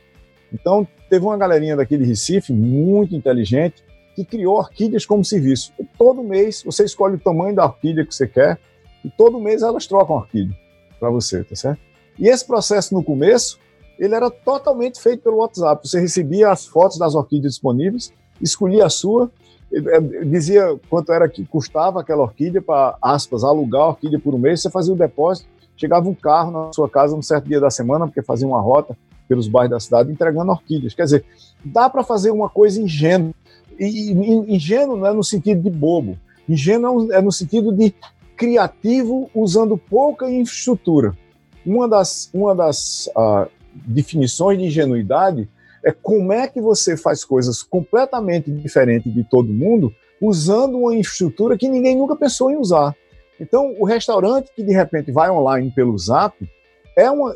[0.52, 3.82] Então, teve uma galerinha daqui de Recife, muito inteligente,
[4.14, 5.72] que criou orquídeas como serviço.
[5.80, 8.58] E todo mês você escolhe o tamanho da orquídea que você quer,
[9.04, 10.56] E todo mês elas trocam orquídea
[10.98, 11.78] para você, tá certo?
[12.18, 13.58] E esse processo no começo,
[13.98, 15.86] ele era totalmente feito pelo WhatsApp.
[15.86, 19.30] Você recebia as fotos das orquídeas disponíveis, escolhia a sua,
[19.72, 24.38] eh, dizia quanto era que custava aquela orquídea para, aspas, alugar a orquídea por um
[24.38, 27.70] mês, você fazia o depósito, chegava um carro na sua casa num certo dia da
[27.70, 28.96] semana, porque fazia uma rota
[29.28, 30.94] pelos bairros da cidade entregando orquídeas.
[30.94, 31.24] Quer dizer,
[31.64, 33.32] dá para fazer uma coisa ingênua.
[33.78, 34.12] E,
[34.48, 36.16] ingênuo não é no sentido de bobo,
[36.48, 37.92] ingênuo é no sentido de
[38.36, 41.16] criativo usando pouca infraestrutura.
[41.64, 45.48] Uma das, uma das uh, definições de ingenuidade
[45.84, 51.58] é como é que você faz coisas completamente diferentes de todo mundo usando uma infraestrutura
[51.58, 52.94] que ninguém nunca pensou em usar.
[53.38, 56.34] Então, o restaurante que de repente vai online pelo Zap
[56.96, 57.34] é uma,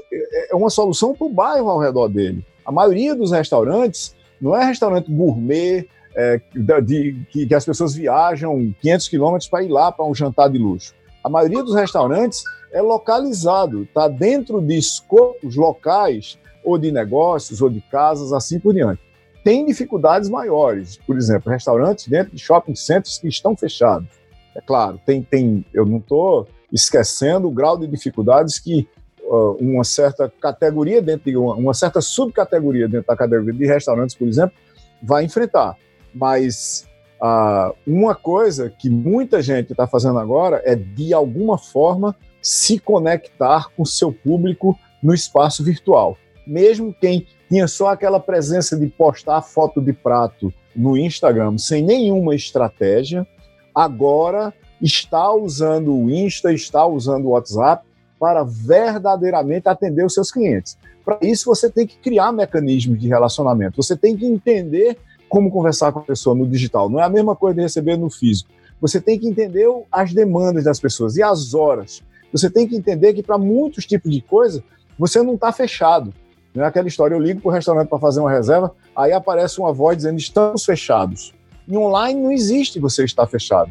[0.51, 2.47] é uma solução para o bairro ao redor dele.
[2.65, 8.75] A maioria dos restaurantes não é restaurante gourmet, é, de, de, que as pessoas viajam
[8.81, 10.95] 500 quilômetros para ir lá para um jantar de luxo.
[11.23, 17.71] A maioria dos restaurantes é localizado, está dentro de escopos locais, ou de negócios, ou
[17.71, 19.01] de casas, assim por diante.
[19.43, 24.09] Tem dificuldades maiores, por exemplo, restaurantes dentro de shopping centers que estão fechados.
[24.55, 28.87] É claro, tem, tem eu não estou esquecendo o grau de dificuldades que
[29.23, 34.15] uh, uma certa categoria dentro de uma, uma certa subcategoria dentro da categoria de restaurantes,
[34.15, 34.55] por exemplo,
[35.03, 35.77] vai enfrentar.
[36.13, 36.87] Mas
[37.23, 43.69] uh, uma coisa que muita gente está fazendo agora é, de alguma forma, se conectar
[43.77, 46.17] com seu público no espaço virtual.
[46.47, 52.35] Mesmo quem tinha só aquela presença de postar foto de prato no Instagram sem nenhuma
[52.35, 53.27] estratégia,
[53.75, 57.85] agora está usando o Insta, está usando o WhatsApp
[58.19, 60.77] para verdadeiramente atender os seus clientes.
[61.05, 64.97] Para isso, você tem que criar mecanismos de relacionamento, você tem que entender
[65.29, 66.89] como conversar com a pessoa no digital.
[66.89, 68.51] Não é a mesma coisa de receber no físico.
[68.81, 72.03] Você tem que entender as demandas das pessoas e as horas.
[72.33, 74.63] Você tem que entender que para muitos tipos de coisa,
[74.99, 76.13] você não está fechado.
[76.55, 79.61] Não é aquela história, eu ligo para o restaurante para fazer uma reserva, aí aparece
[79.61, 81.33] uma voz dizendo estamos fechados.
[81.69, 83.71] Em online não existe você estar fechado,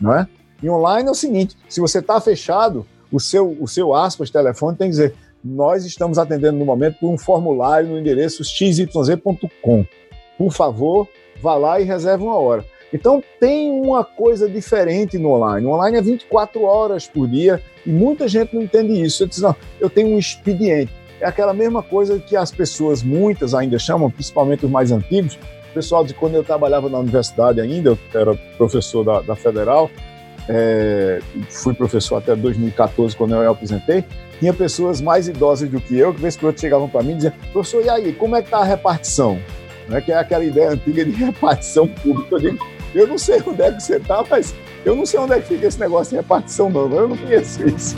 [0.00, 0.26] não é?
[0.62, 4.76] Em online é o seguinte, se você está fechado, o seu, o seu aspas telefone
[4.76, 5.14] tem que dizer
[5.44, 9.84] nós estamos atendendo no momento por um formulário no endereço xyz.com.
[10.38, 11.06] Por favor,
[11.42, 12.64] vá lá e reserve uma hora.
[12.94, 15.66] Então tem uma coisa diferente no online.
[15.66, 19.24] O online é 24 horas por dia e muita gente não entende isso.
[19.24, 20.92] Eu diz, não, eu tenho um expediente.
[21.20, 25.34] É aquela mesma coisa que as pessoas, muitas ainda chamam, principalmente os mais antigos.
[25.70, 29.90] O pessoal de quando eu trabalhava na universidade ainda, eu era professor da, da Federal,
[30.48, 34.04] é, fui professor até 2014, quando eu me aposentei,
[34.38, 37.14] tinha pessoas mais idosas do que eu, que vez por outra chegavam para mim e
[37.16, 39.40] diziam, professor, e aí, como é que está a repartição?
[39.88, 42.36] Né, que é aquela ideia antiga de repartição pública.
[42.36, 44.54] Eu digo, eu não sei onde é que você está, mas
[44.84, 46.90] eu não sei onde é que fica esse negócio de repartição, não.
[46.92, 47.96] Eu não conheço isso.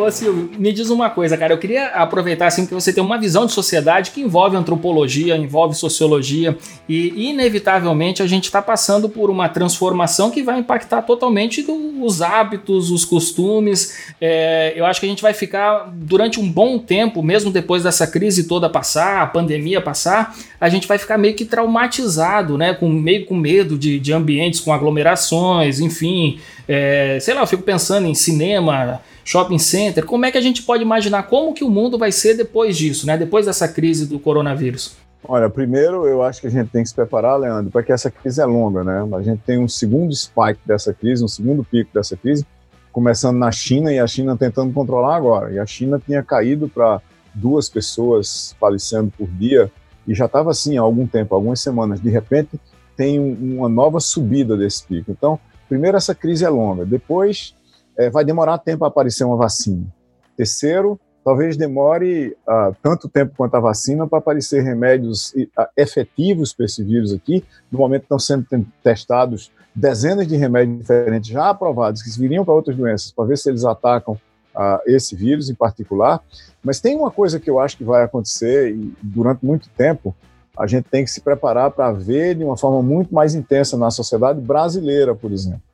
[0.00, 1.52] Ô Silvio, me diz uma coisa, cara.
[1.52, 5.74] Eu queria aproveitar assim que você tem uma visão de sociedade que envolve antropologia, envolve
[5.74, 6.56] sociologia
[6.88, 12.22] e inevitavelmente a gente está passando por uma transformação que vai impactar totalmente do, os
[12.22, 14.14] hábitos, os costumes.
[14.18, 18.06] É, eu acho que a gente vai ficar durante um bom tempo, mesmo depois dessa
[18.06, 22.72] crise toda passar, a pandemia passar, a gente vai ficar meio que traumatizado, né?
[22.72, 26.40] Com meio com medo de, de ambientes com aglomerações, enfim.
[26.66, 30.04] É, sei lá, eu fico pensando em cinema shopping center.
[30.04, 33.06] Como é que a gente pode imaginar como que o mundo vai ser depois disso,
[33.06, 33.16] né?
[33.16, 34.96] Depois dessa crise do coronavírus?
[35.22, 38.10] Olha, primeiro eu acho que a gente tem que se preparar, Leandro, para que essa
[38.10, 39.06] crise é longa, né?
[39.16, 42.44] A gente tem um segundo spike dessa crise, um segundo pico dessa crise,
[42.90, 45.52] começando na China e a China tentando controlar agora.
[45.52, 47.00] E a China tinha caído para
[47.32, 49.70] duas pessoas falecendo por dia
[50.08, 52.00] e já estava assim há algum tempo, algumas semanas.
[52.00, 52.58] De repente
[52.96, 55.12] tem uma nova subida desse pico.
[55.12, 55.38] Então,
[55.68, 57.54] primeiro essa crise é longa, depois
[58.00, 59.86] é, vai demorar tempo para aparecer uma vacina.
[60.34, 66.64] Terceiro, talvez demore uh, tanto tempo quanto a vacina para aparecer remédios uh, efetivos para
[66.64, 67.44] esse vírus aqui.
[67.70, 68.46] No momento estão sendo
[68.82, 73.50] testados dezenas de remédios diferentes já aprovados que viriam para outras doenças para ver se
[73.50, 76.22] eles atacam uh, esse vírus em particular.
[76.64, 80.14] Mas tem uma coisa que eu acho que vai acontecer e durante muito tempo
[80.58, 83.90] a gente tem que se preparar para ver de uma forma muito mais intensa na
[83.90, 85.69] sociedade brasileira, por exemplo.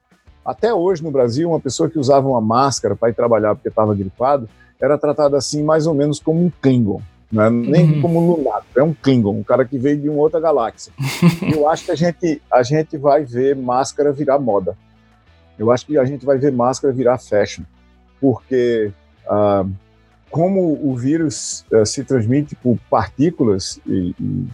[0.47, 3.93] Até hoje, no Brasil, uma pessoa que usava uma máscara para ir trabalhar porque estava
[3.93, 4.49] gripado
[4.81, 7.03] era tratada assim, mais ou menos como um Klingon.
[7.33, 8.03] Não é nem uhum.
[8.03, 10.93] como um lunático, é um Klingon, um cara que veio de uma outra galáxia.
[11.53, 14.77] Eu acho que a gente, a gente vai ver máscara virar moda.
[15.59, 17.65] Eu acho que a gente vai ver máscara virar fashion,
[18.21, 18.93] porque
[19.29, 19.65] ah,
[20.31, 24.47] como o vírus ah, se transmite por partículas e, e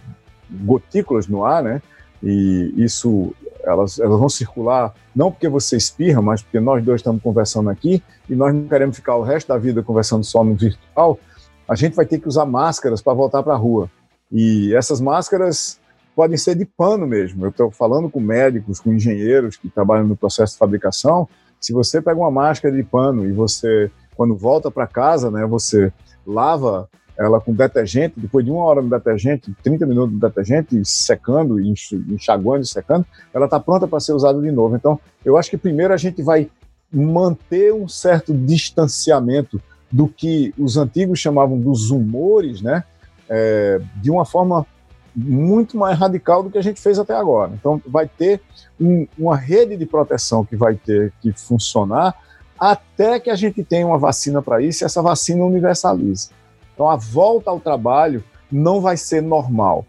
[0.49, 1.81] gotículas no ar, né?
[2.23, 7.21] E isso elas, elas vão circular não porque você espirra, mas porque nós dois estamos
[7.21, 11.19] conversando aqui e nós não queremos ficar o resto da vida conversando só no virtual,
[11.67, 13.89] a gente vai ter que usar máscaras para voltar para a rua.
[14.31, 15.79] E essas máscaras
[16.15, 17.45] podem ser de pano mesmo.
[17.45, 21.27] Eu estou falando com médicos, com engenheiros que trabalham no processo de fabricação.
[21.59, 25.91] Se você pega uma máscara de pano e você, quando volta para casa, né, você
[26.25, 31.59] lava ela com detergente, depois de uma hora no detergente, 30 minutos no detergente, secando,
[31.59, 34.75] enxaguando e secando, ela está pronta para ser usada de novo.
[34.75, 36.49] Então, eu acho que primeiro a gente vai
[36.91, 42.83] manter um certo distanciamento do que os antigos chamavam dos humores, né?
[43.29, 44.65] É, de uma forma
[45.15, 47.51] muito mais radical do que a gente fez até agora.
[47.53, 48.41] Então, vai ter
[48.79, 52.15] um, uma rede de proteção que vai ter que funcionar
[52.59, 56.29] até que a gente tenha uma vacina para isso e essa vacina universalize.
[56.73, 59.85] Então, a volta ao trabalho não vai ser normal.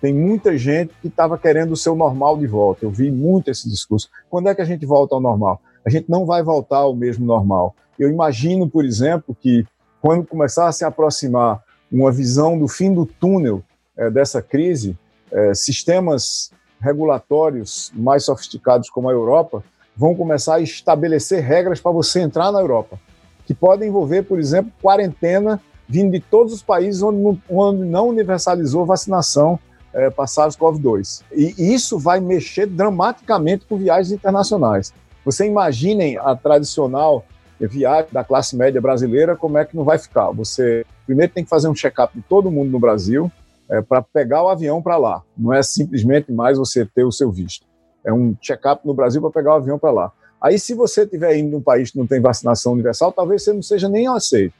[0.00, 2.84] Tem muita gente que estava querendo o seu normal de volta.
[2.84, 4.08] Eu vi muito esse discurso.
[4.28, 5.60] Quando é que a gente volta ao normal?
[5.84, 7.74] A gente não vai voltar ao mesmo normal.
[7.98, 9.64] Eu imagino, por exemplo, que
[10.00, 13.62] quando começar a se aproximar uma visão do fim do túnel
[13.96, 14.96] é, dessa crise,
[15.30, 19.62] é, sistemas regulatórios mais sofisticados como a Europa
[19.96, 22.98] vão começar a estabelecer regras para você entrar na Europa,
[23.46, 28.08] que podem envolver, por exemplo, quarentena vindo de todos os países onde não, onde não
[28.08, 29.58] universalizou vacinação
[29.92, 31.22] é, para SARS-CoV-2.
[31.32, 34.92] E isso vai mexer dramaticamente com viagens internacionais.
[35.24, 37.24] Você imaginem a tradicional
[37.60, 40.30] viagem da classe média brasileira, como é que não vai ficar?
[40.32, 43.30] Você primeiro tem que fazer um check-up de todo mundo no Brasil
[43.68, 45.22] é, para pegar o avião para lá.
[45.36, 47.66] Não é simplesmente mais você ter o seu visto.
[48.04, 50.12] É um check-up no Brasil para pegar o avião para lá.
[50.40, 53.62] Aí, se você estiver indo num país que não tem vacinação universal, talvez você não
[53.62, 54.54] seja nem aceito.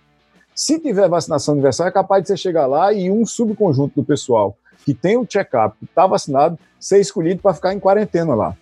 [0.54, 4.56] Se tiver vacinação universal, é capaz de você chegar lá e um subconjunto do pessoal
[4.84, 8.56] que tem o check-up, que está vacinado, ser escolhido para ficar em quarentena lá.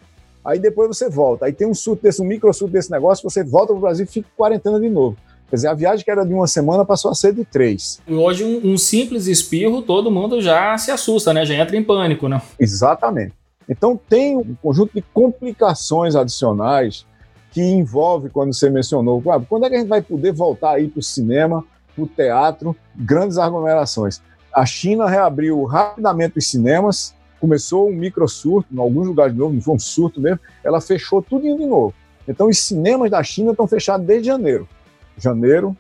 [0.44, 1.46] Aí depois você volta.
[1.46, 4.05] Aí tem um surto desse, um micro surto desse negócio, você volta para o Brasil
[4.05, 5.16] e fica em quarentena de novo.
[5.48, 8.00] Quer dizer, a viagem que era de uma semana passou a ser de três.
[8.09, 11.44] Hoje, um, um simples espirro, todo mundo já se assusta, né?
[11.44, 12.40] Já entra em pânico, né?
[12.59, 13.33] Exatamente.
[13.68, 17.05] Então, tem um conjunto de complicações adicionais
[17.50, 21.00] que envolve, quando você mencionou, quando é que a gente vai poder voltar aí para
[21.00, 21.64] o cinema,
[21.96, 24.20] o teatro, grandes aglomerações.
[24.55, 29.55] A China reabriu rapidamente os cinemas, começou um micro surto, em alguns lugares de novo,
[29.55, 31.94] não foi um surto mesmo, ela fechou tudo de novo.
[32.26, 34.68] Então os cinemas da China estão fechados desde janeiro.
[35.16, 35.76] Janeiro,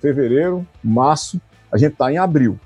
[0.00, 1.40] fevereiro, março,
[1.72, 2.58] a gente está em abril,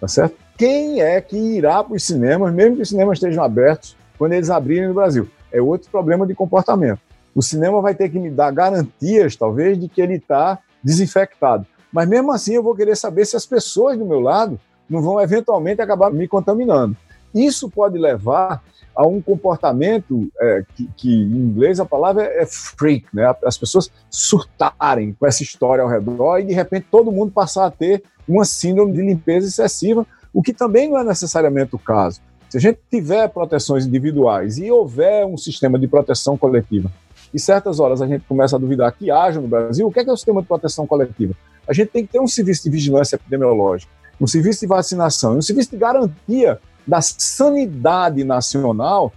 [0.00, 0.36] tá certo?
[0.56, 4.50] Quem é que irá para os cinemas, mesmo que os cinemas estejam abertos, quando eles
[4.50, 5.28] abrirem no Brasil?
[5.52, 7.00] É outro problema de comportamento.
[7.34, 11.64] O cinema vai ter que me dar garantias, talvez, de que ele está desinfectado.
[11.92, 15.20] Mas mesmo assim eu vou querer saber se as pessoas do meu lado não vão
[15.20, 16.96] eventualmente acabar me contaminando.
[17.34, 18.62] Isso pode levar
[18.94, 23.32] a um comportamento é, que, que, em inglês a palavra é, freak, né?
[23.44, 27.70] As pessoas surtarem com essa história ao redor e de repente todo mundo passar a
[27.70, 32.20] ter uma síndrome de limpeza excessiva, o que também não é necessariamente o caso.
[32.50, 36.90] Se a gente tiver proteções individuais e houver um sistema de proteção coletiva,
[37.32, 40.04] e certas horas a gente começa a duvidar que haja no Brasil, o que é,
[40.04, 41.34] que é o sistema de proteção coletiva?
[41.68, 45.42] A gente tem que ter um serviço de vigilância epidemiológica, um serviço de vacinação, um
[45.42, 49.12] serviço de garantia da sanidade nacional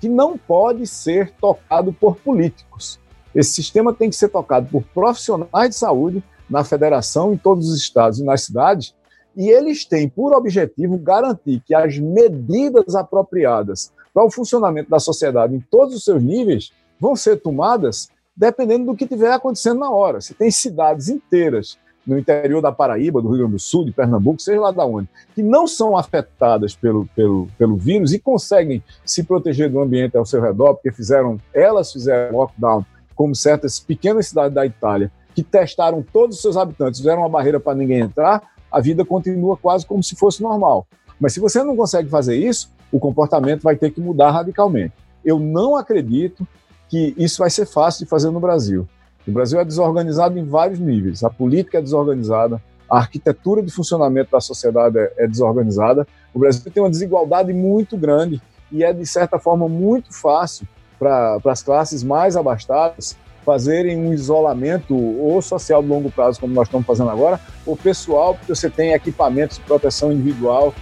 [0.00, 3.00] que não pode ser tocado por políticos.
[3.34, 7.76] Esse sistema tem que ser tocado por profissionais de saúde na federação, em todos os
[7.76, 8.94] estados e nas cidades,
[9.36, 15.54] e eles têm por objetivo garantir que as medidas apropriadas para o funcionamento da sociedade
[15.54, 20.20] em todos os seus níveis vão ser tomadas dependendo do que estiver acontecendo na hora.
[20.20, 24.40] Se tem cidades inteiras no interior da Paraíba, do Rio Grande do Sul, de Pernambuco,
[24.40, 29.24] seja lá da onde, que não são afetadas pelo, pelo, pelo vírus e conseguem se
[29.24, 34.54] proteger do ambiente ao seu redor, porque fizeram, elas fizeram lockdown, como certas pequenas cidades
[34.54, 38.80] da Itália, que testaram todos os seus habitantes, fizeram uma barreira para ninguém entrar, a
[38.80, 40.86] vida continua quase como se fosse normal.
[41.18, 44.94] Mas se você não consegue fazer isso, o comportamento vai ter que mudar radicalmente.
[45.24, 46.46] Eu não acredito
[46.88, 48.86] que isso vai ser fácil de fazer no Brasil.
[49.26, 51.24] O Brasil é desorganizado em vários níveis.
[51.24, 56.06] A política é desorganizada, a arquitetura de funcionamento da sociedade é, é desorganizada.
[56.32, 60.66] O Brasil tem uma desigualdade muito grande e é, de certa forma, muito fácil
[60.98, 66.66] para as classes mais abastadas fazerem um isolamento ou social de longo prazo, como nós
[66.66, 70.74] estamos fazendo agora, ou pessoal, porque você tem equipamentos de proteção individual,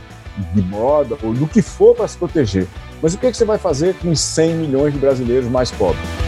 [0.54, 2.66] de moda, ou do que for para se proteger.
[3.02, 5.70] Mas o que, é que você vai fazer com os 100 milhões de brasileiros mais
[5.70, 6.23] pobres?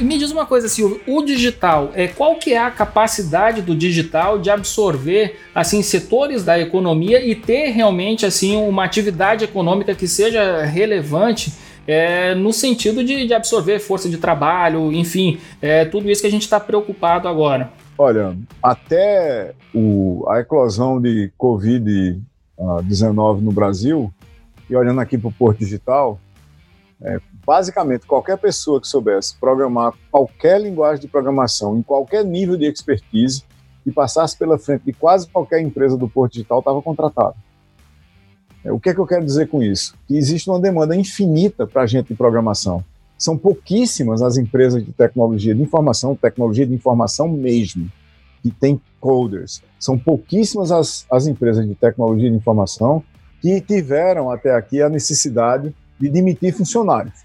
[0.00, 4.38] Me diz uma coisa, Silvio, o digital, é, qual que é a capacidade do digital
[4.38, 10.64] de absorver assim setores da economia e ter realmente assim uma atividade econômica que seja
[10.64, 11.52] relevante
[11.86, 16.30] é, no sentido de, de, absorver força de trabalho, enfim, é, tudo isso que a
[16.30, 17.70] gente está preocupado agora.
[17.96, 24.12] Olha, até o, a eclosão de Covid-19 no Brasil,
[24.68, 26.18] e olhando aqui para o Porto Digital,
[27.02, 32.66] é, basicamente qualquer pessoa que soubesse programar qualquer linguagem de programação, em qualquer nível de
[32.66, 33.42] expertise,
[33.86, 37.34] e passasse pela frente de quase qualquer empresa do Porto Digital, estava contratado.
[38.64, 39.94] É, o que é que eu quero dizer com isso?
[40.08, 42.82] Que existe uma demanda infinita para a gente de programação.
[43.18, 47.90] São pouquíssimas as empresas de tecnologia de informação, tecnologia de informação mesmo,
[48.42, 49.62] que tem coders.
[49.78, 53.02] São pouquíssimas as, as empresas de tecnologia de informação
[53.40, 57.23] que tiveram até aqui a necessidade de demitir funcionários.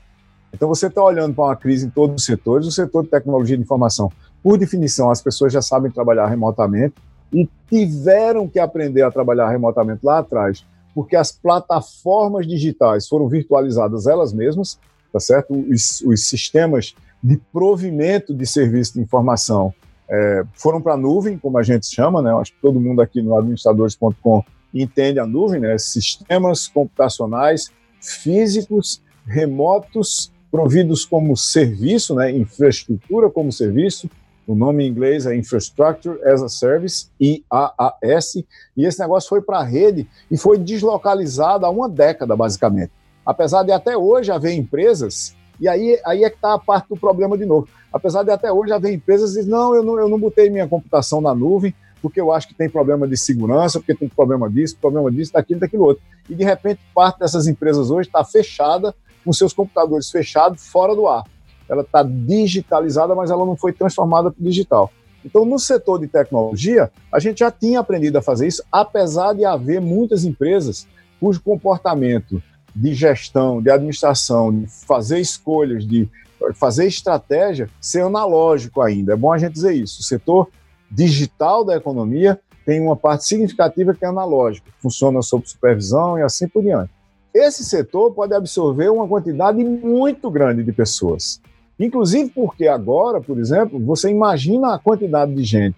[0.54, 3.56] Então você está olhando para uma crise em todos os setores, o setor de tecnologia
[3.56, 6.96] de informação, por definição, as pessoas já sabem trabalhar remotamente
[7.32, 14.08] e tiveram que aprender a trabalhar remotamente lá atrás, porque as plataformas digitais foram virtualizadas
[14.08, 14.80] elas mesmas,
[15.12, 15.54] tá certo?
[15.54, 19.74] Os, os sistemas de provimento de serviço de informação
[20.10, 22.34] é, foram para a nuvem, como a gente chama, né?
[22.34, 24.44] Acho que todo mundo aqui no administradores.com
[24.74, 25.78] entende a nuvem, né?
[25.78, 27.72] Sistemas computacionais
[28.02, 32.32] físicos, remotos, providos como serviço, né?
[32.32, 34.10] Infraestrutura como serviço.
[34.48, 38.36] O nome em inglês é Infrastructure as a Service, IaaS,
[38.76, 42.92] e esse negócio foi para a rede e foi deslocalizado há uma década, basicamente
[43.30, 46.98] apesar de até hoje haver empresas, e aí, aí é que está a parte do
[46.98, 50.10] problema de novo, apesar de até hoje haver empresas que dizem, não, eu não, eu
[50.10, 51.72] não botei minha computação na nuvem,
[52.02, 55.60] porque eu acho que tem problema de segurança, porque tem problema disso, problema disso, daquilo,
[55.60, 56.02] daquilo outro.
[56.28, 61.08] E de repente, parte dessas empresas hoje está fechada, com seus computadores fechados, fora do
[61.08, 61.24] ar.
[61.68, 64.92] Ela está digitalizada, mas ela não foi transformada para digital.
[65.24, 69.46] Então, no setor de tecnologia, a gente já tinha aprendido a fazer isso, apesar de
[69.46, 70.88] haver muitas empresas
[71.20, 72.42] cujo comportamento
[72.74, 76.10] de gestão, de administração, de fazer escolhas, de
[76.56, 79.14] fazer estratégia, ser analógico ainda.
[79.14, 80.00] É bom a gente dizer isso.
[80.00, 80.50] O setor
[80.90, 86.48] digital da economia tem uma parte significativa que é analógica, funciona sob supervisão e assim
[86.48, 86.92] por diante.
[87.34, 91.40] Esse setor pode absorver uma quantidade muito grande de pessoas.
[91.80, 95.78] Inclusive porque agora, por exemplo, você imagina a quantidade de gente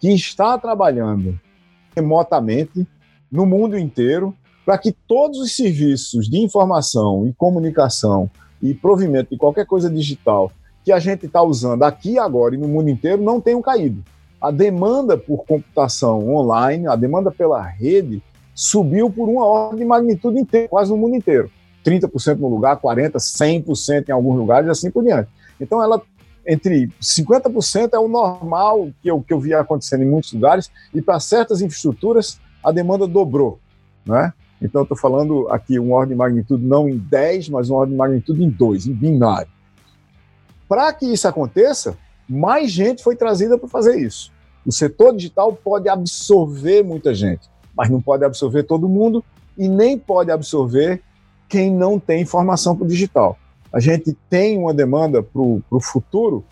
[0.00, 1.38] que está trabalhando
[1.94, 2.86] remotamente
[3.30, 4.34] no mundo inteiro,
[4.64, 8.30] para que todos os serviços de informação e comunicação
[8.60, 10.52] e provimento de qualquer coisa digital
[10.84, 14.02] que a gente está usando aqui agora e no mundo inteiro não tenham caído.
[14.40, 18.22] A demanda por computação online, a demanda pela rede,
[18.58, 21.48] subiu por uma ordem de magnitude inteira, quase no mundo inteiro.
[21.84, 25.30] 30% no lugar, 40%, 100% em alguns lugares e assim por diante.
[25.60, 26.02] Então, ela
[26.44, 31.00] entre 50% é o normal que eu, que eu via acontecendo em muitos lugares, e
[31.00, 33.60] para certas infraestruturas a demanda dobrou.
[34.04, 34.32] Né?
[34.60, 37.98] Então, estou falando aqui uma ordem de magnitude não em 10, mas uma ordem de
[37.98, 39.48] magnitude em 2, em binário.
[40.68, 41.96] Para que isso aconteça,
[42.28, 44.32] mais gente foi trazida para fazer isso.
[44.66, 47.48] O setor digital pode absorver muita gente,
[47.78, 49.24] mas não pode absorver todo mundo
[49.56, 51.00] e nem pode absorver
[51.48, 53.38] quem não tem informação para o digital.
[53.72, 56.44] A gente tem uma demanda para o futuro,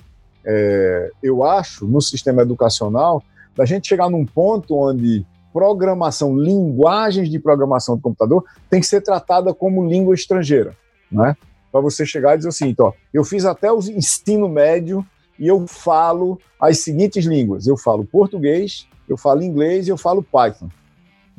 [0.44, 3.20] é, eu acho, no sistema educacional,
[3.56, 9.00] da gente chegar num ponto onde programação, linguagens de programação do computador, tem que ser
[9.00, 10.76] tratada como língua estrangeira,
[11.10, 11.34] né?
[11.72, 15.04] Para você chegar e dizer assim, então, eu fiz até o ensino médio
[15.38, 17.66] e eu falo as seguintes línguas.
[17.66, 20.68] Eu falo português, eu falo inglês e eu falo Python.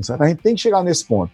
[0.02, 0.22] Certo?
[0.22, 1.32] A gente tem que chegar nesse ponto.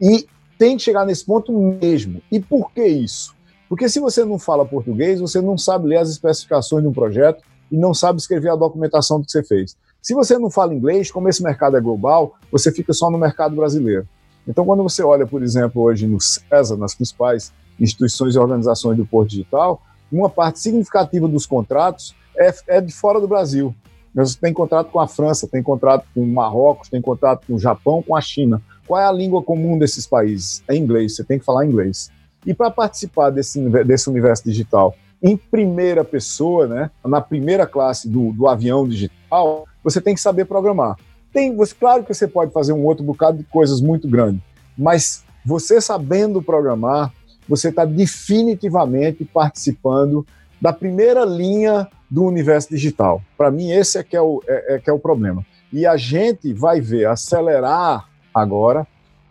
[0.00, 0.26] E
[0.58, 2.22] tem que chegar nesse ponto mesmo.
[2.30, 3.34] E por que isso?
[3.68, 7.42] Porque se você não fala português, você não sabe ler as especificações de um projeto
[7.70, 9.76] e não sabe escrever a documentação do que você fez.
[10.00, 13.54] Se você não fala inglês, como esse mercado é global, você fica só no mercado
[13.54, 14.08] brasileiro.
[14.46, 19.04] Então, quando você olha, por exemplo, hoje no CESA, nas principais instituições e organizações do
[19.04, 23.74] Porto Digital, uma parte significativa dos contratos é, é de fora do Brasil.
[24.14, 27.58] Você tem contrato com a França, tem contrato com o Marrocos, tem contrato com o
[27.58, 28.60] Japão, com a China.
[28.86, 30.62] Qual é a língua comum desses países?
[30.66, 32.10] É inglês, você tem que falar inglês.
[32.46, 38.32] E para participar desse, desse universo digital em primeira pessoa, né, na primeira classe do,
[38.32, 40.96] do avião digital, você tem que saber programar.
[41.32, 44.40] Tem, você, claro que você pode fazer um outro bocado de coisas muito grandes,
[44.76, 47.12] mas você sabendo programar,
[47.48, 50.26] você está definitivamente participando
[50.60, 53.22] da primeira linha do universo digital.
[53.36, 55.44] Para mim, esse é que é, o, é, é que é o problema.
[55.72, 58.86] E a gente vai ver acelerar agora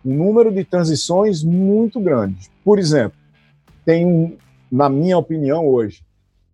[0.05, 2.49] um número de transições muito grande.
[2.63, 3.17] Por exemplo,
[3.83, 4.37] tem,
[4.71, 6.03] na minha opinião hoje,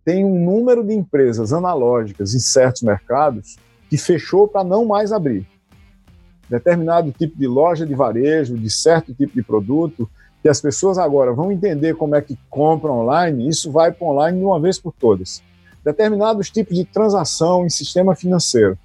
[0.04, 3.56] tem um número de empresas analógicas em certos mercados
[3.88, 5.46] que fechou para não mais abrir.
[6.48, 10.08] Determinado tipo de loja de varejo, de certo tipo de produto,
[10.42, 14.38] que as pessoas agora vão entender como é que compram online, isso vai para online
[14.38, 15.42] de uma vez por todas.
[15.84, 18.78] Determinados tipos de transação em sistema financeiro,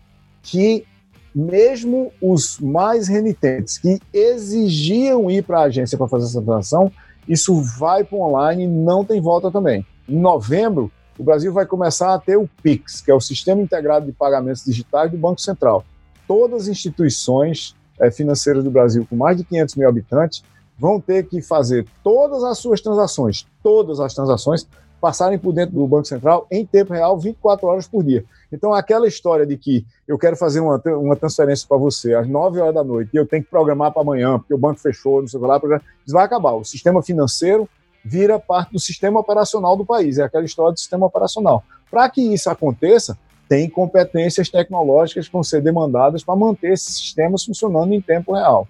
[0.43, 0.85] que
[1.33, 6.91] mesmo os mais renitentes, que exigiam ir para a agência para fazer essa transação,
[7.27, 9.85] isso vai para online e não tem volta também.
[10.07, 14.05] Em novembro, o Brasil vai começar a ter o PIX, que é o Sistema Integrado
[14.05, 15.85] de Pagamentos Digitais do Banco Central.
[16.27, 20.43] Todas as instituições é, financeiras do Brasil com mais de 500 mil habitantes
[20.77, 24.65] vão ter que fazer todas as suas transações, todas as transações,
[24.99, 28.23] passarem por dentro do Banco Central em tempo real, 24 horas por dia.
[28.51, 32.59] Então, aquela história de que eu quero fazer uma, uma transferência para você às 9
[32.59, 35.27] horas da noite e eu tenho que programar para amanhã, porque o banco fechou, não
[35.27, 36.53] sei o que lá, isso vai acabar.
[36.53, 37.67] O sistema financeiro
[38.03, 41.63] vira parte do sistema operacional do país, é aquela história do sistema operacional.
[41.89, 47.43] Para que isso aconteça, tem competências tecnológicas que vão ser demandadas para manter esses sistemas
[47.43, 48.67] funcionando em tempo real.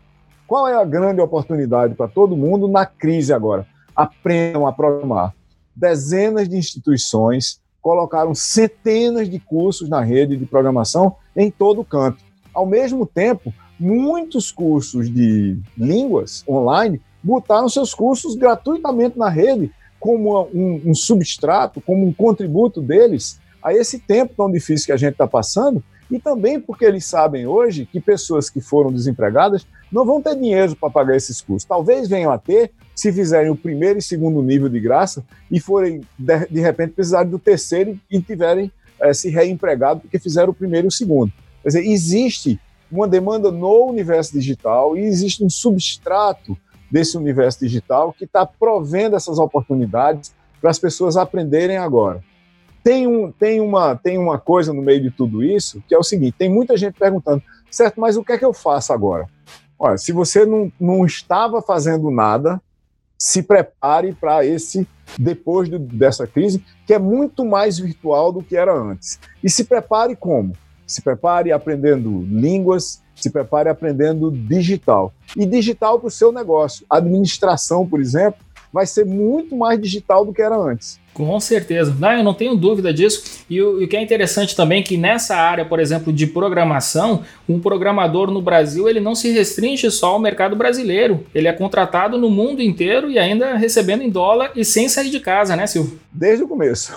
[0.47, 3.67] Qual é a grande oportunidade para todo mundo na crise agora?
[3.95, 5.35] Aprendam a programar.
[5.79, 12.21] Dezenas de instituições colocaram centenas de cursos na rede de programação em todo o canto.
[12.53, 20.49] Ao mesmo tempo, muitos cursos de línguas online botaram seus cursos gratuitamente na rede como
[20.53, 25.13] um, um substrato, como um contributo deles a esse tempo tão difícil que a gente
[25.13, 30.21] está passando e também porque eles sabem hoje que pessoas que foram desempregadas não vão
[30.21, 31.65] ter dinheiro para pagar esses custos.
[31.65, 36.01] Talvez venham a ter se fizerem o primeiro e segundo nível de graça e forem,
[36.17, 40.87] de, de repente, precisarem do terceiro e tiverem é, se reempregado porque fizeram o primeiro
[40.87, 41.31] e o segundo.
[41.61, 42.59] Quer dizer, existe
[42.91, 46.57] uma demanda no universo digital e existe um substrato
[46.89, 52.23] desse universo digital que está provendo essas oportunidades para as pessoas aprenderem agora.
[52.89, 56.01] Tem, um, tem, uma, tem uma coisa no meio de tudo isso que é o
[56.01, 59.27] seguinte: tem muita gente perguntando, certo, mas o que é que eu faço agora?
[59.77, 62.59] Olha, se você não, não estava fazendo nada,
[63.15, 64.87] se prepare para esse
[65.19, 69.19] depois dessa crise, que é muito mais virtual do que era antes.
[69.43, 70.53] E se prepare como?
[70.87, 75.13] Se prepare aprendendo línguas, se prepare aprendendo digital.
[75.37, 76.87] E digital para o seu negócio.
[76.89, 78.39] Administração, por exemplo,
[78.71, 80.99] vai ser muito mais digital do que era antes.
[81.13, 81.93] Com certeza.
[81.99, 83.43] Não, eu não tenho dúvida disso.
[83.49, 86.25] E o, e o, que é interessante também é que nessa área, por exemplo, de
[86.27, 91.25] programação, um programador no Brasil ele não se restringe só ao mercado brasileiro.
[91.33, 95.19] Ele é contratado no mundo inteiro e ainda recebendo em dólar e sem sair de
[95.19, 95.99] casa, né, Silvio?
[96.11, 96.93] Desde o começo.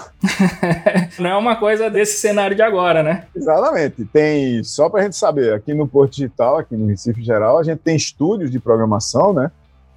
[1.18, 3.24] não é uma coisa desse cenário de agora, né?
[3.34, 4.04] Exatamente.
[4.04, 7.62] Tem, só para a gente saber, aqui no Porto Digital, aqui no Recife Geral, a
[7.64, 9.50] gente tem estúdios de programação, né?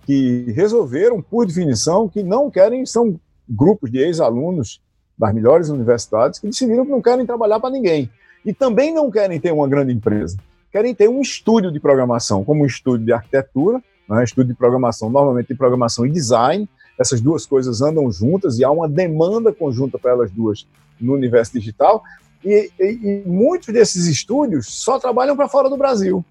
[0.06, 4.82] Que resolveram, por definição, que não querem, são grupos de ex-alunos
[5.18, 8.10] das melhores universidades que decidiram que não querem trabalhar para ninguém.
[8.45, 10.38] E também não querem ter uma grande empresa.
[10.72, 15.10] Querem ter um estúdio de programação, como um estúdio de arquitetura, né, estúdio de programação,
[15.10, 16.70] normalmente de programação e design.
[16.99, 20.68] Essas duas coisas andam juntas e há uma demanda conjunta para elas duas
[20.99, 22.03] no universo digital.
[22.43, 26.24] E, e, e muitos desses estúdios só trabalham para fora do Brasil.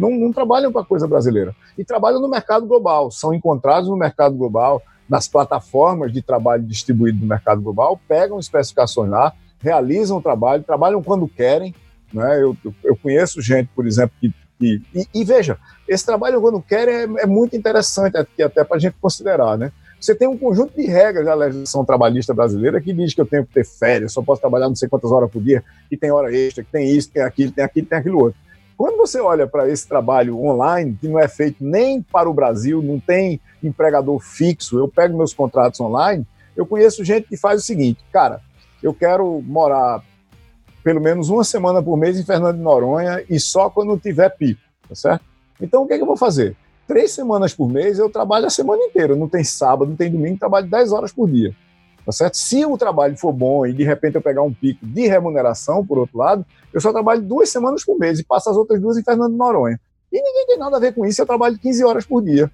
[0.00, 1.54] Não, não trabalham para coisa brasileira.
[1.76, 7.20] E trabalham no mercado global, são encontrados no mercado global, nas plataformas de trabalho distribuído
[7.20, 11.74] no mercado global, pegam especificações lá, realizam o trabalho, trabalham quando querem.
[12.14, 12.42] Né?
[12.42, 14.32] Eu, eu conheço gente, por exemplo, que.
[14.58, 18.78] que e, e, veja, esse trabalho quando querem é, é muito interessante, até, até para
[18.78, 19.58] a gente considerar.
[19.58, 19.70] Né?
[20.00, 23.44] Você tem um conjunto de regras da legislação trabalhista brasileira que diz que eu tenho
[23.44, 26.34] que ter férias, só posso trabalhar não sei quantas horas por dia, que tem hora
[26.34, 28.40] extra, que tem isso, tem aquilo, tem aquilo, tem aquilo outro.
[28.80, 32.80] Quando você olha para esse trabalho online, que não é feito nem para o Brasil,
[32.80, 36.26] não tem empregador fixo, eu pego meus contratos online,
[36.56, 38.40] eu conheço gente que faz o seguinte, cara,
[38.82, 40.02] eu quero morar
[40.82, 44.62] pelo menos uma semana por mês em Fernando de Noronha e só quando tiver pico,
[44.88, 45.26] tá certo?
[45.60, 46.56] Então o que, é que eu vou fazer?
[46.88, 50.38] Três semanas por mês eu trabalho a semana inteira, não tem sábado, não tem domingo,
[50.38, 51.54] trabalho 10 horas por dia.
[52.04, 52.34] Tá certo?
[52.34, 55.98] Se o trabalho for bom e de repente eu pegar um pico de remuneração, por
[55.98, 59.02] outro lado, eu só trabalho duas semanas por mês e passo as outras duas em
[59.02, 59.78] Fernando de Noronha.
[60.12, 62.50] E ninguém tem nada a ver com isso, eu trabalho 15 horas por dia.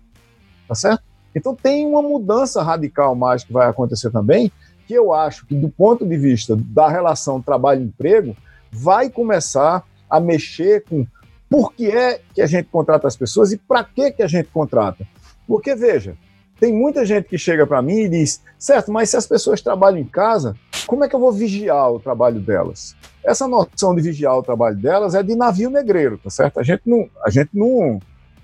[0.69, 1.03] Tá certo?
[1.35, 4.51] Então tem uma mudança radical mais que vai acontecer também,
[4.87, 8.37] que eu acho que do ponto de vista da relação trabalho-emprego,
[8.71, 11.07] vai começar a mexer com
[11.49, 14.49] por que é que a gente contrata as pessoas e para que que a gente
[14.49, 15.07] contrata.
[15.47, 16.17] Porque veja,
[16.59, 19.99] tem muita gente que chega para mim e diz: certo, mas se as pessoas trabalham
[19.99, 22.97] em casa, como é que eu vou vigiar o trabalho delas?
[23.25, 26.61] Essa noção de vigiar o trabalho delas é de navio negreiro, tá certo?
[26.61, 28.01] A gente não, a gente não,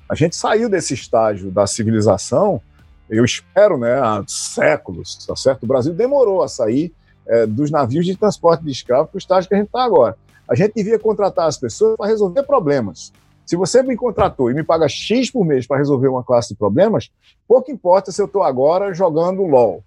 [0.09, 2.61] a gente saiu desse estágio da civilização,
[3.09, 5.63] eu espero, né, há séculos, tá certo?
[5.65, 6.93] O Brasil demorou a sair
[7.27, 10.17] é, dos navios de transporte de escravos para o estágio que a gente está agora.
[10.49, 13.13] A gente devia contratar as pessoas para resolver problemas.
[13.53, 16.55] Se você me contratou e me paga X por mês para resolver uma classe de
[16.55, 17.11] problemas,
[17.47, 19.85] pouco importa se eu estou agora jogando LOL.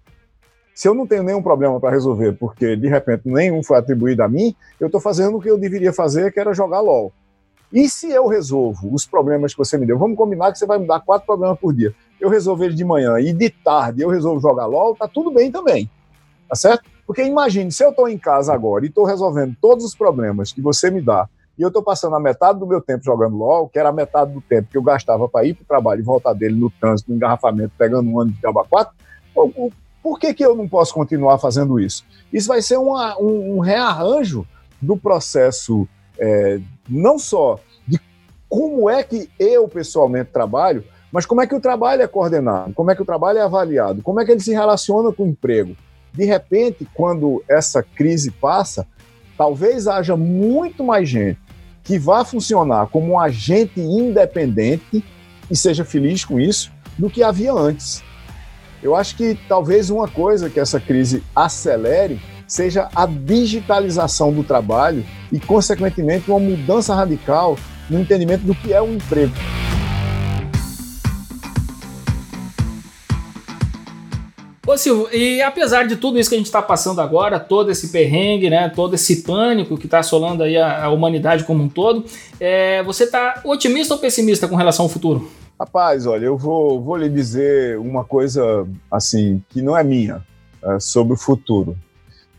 [0.72, 4.28] Se eu não tenho nenhum problema para resolver, porque de repente nenhum foi atribuído a
[4.28, 7.12] mim, eu estou fazendo o que eu deveria fazer, que era jogar LOL.
[7.72, 9.98] E se eu resolvo os problemas que você me deu?
[9.98, 11.92] Vamos combinar que você vai me dar quatro problemas por dia.
[12.20, 15.50] Eu resolvo eles de manhã e de tarde eu resolvo jogar LOL, tá tudo bem
[15.50, 15.90] também.
[16.48, 16.88] Tá certo?
[17.04, 20.60] Porque imagine, se eu estou em casa agora e estou resolvendo todos os problemas que
[20.60, 21.28] você me dá,
[21.58, 24.32] e eu estou passando a metade do meu tempo jogando LOL, que era a metade
[24.32, 27.10] do tempo que eu gastava para ir para o trabalho e voltar dele no trânsito,
[27.10, 28.92] no engarrafamento, pegando um ano de cabo 4,
[30.02, 32.04] por que, que eu não posso continuar fazendo isso?
[32.32, 34.46] Isso vai ser uma, um, um rearranjo
[34.80, 35.88] do processo
[36.18, 37.98] é, não só de
[38.48, 42.90] como é que eu pessoalmente trabalho, mas como é que o trabalho é coordenado, como
[42.90, 45.74] é que o trabalho é avaliado, como é que ele se relaciona com o emprego.
[46.12, 48.86] De repente, quando essa crise passa,
[49.36, 51.45] talvez haja muito mais gente
[51.86, 55.04] que vá funcionar como um agente independente
[55.50, 58.02] e seja feliz com isso do que havia antes.
[58.82, 65.04] Eu acho que talvez uma coisa que essa crise acelere seja a digitalização do trabalho
[65.32, 67.56] e, consequentemente, uma mudança radical
[67.88, 69.32] no entendimento do que é um emprego.
[74.66, 77.88] Ô Silvio, e apesar de tudo isso que a gente está passando agora, todo esse
[77.88, 82.04] perrengue, né, todo esse pânico que está assolando aí a, a, humanidade como um todo,
[82.40, 85.30] é, você está otimista ou pessimista com relação ao futuro?
[85.58, 90.26] Rapaz, olha, eu vou, vou lhe dizer uma coisa assim que não é minha
[90.60, 91.76] é, sobre o futuro.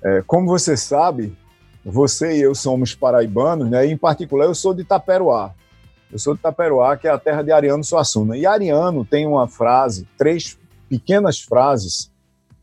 [0.03, 1.34] É, como você sabe,
[1.84, 3.88] você e eu somos paraibanos, né?
[3.88, 5.51] E em particular, eu sou de Taperoá.
[6.11, 8.38] Eu sou de Taperoá, que é a terra de Ariano Suassuna.
[8.38, 10.57] E Ariano tem uma frase, três
[10.89, 12.11] pequenas frases,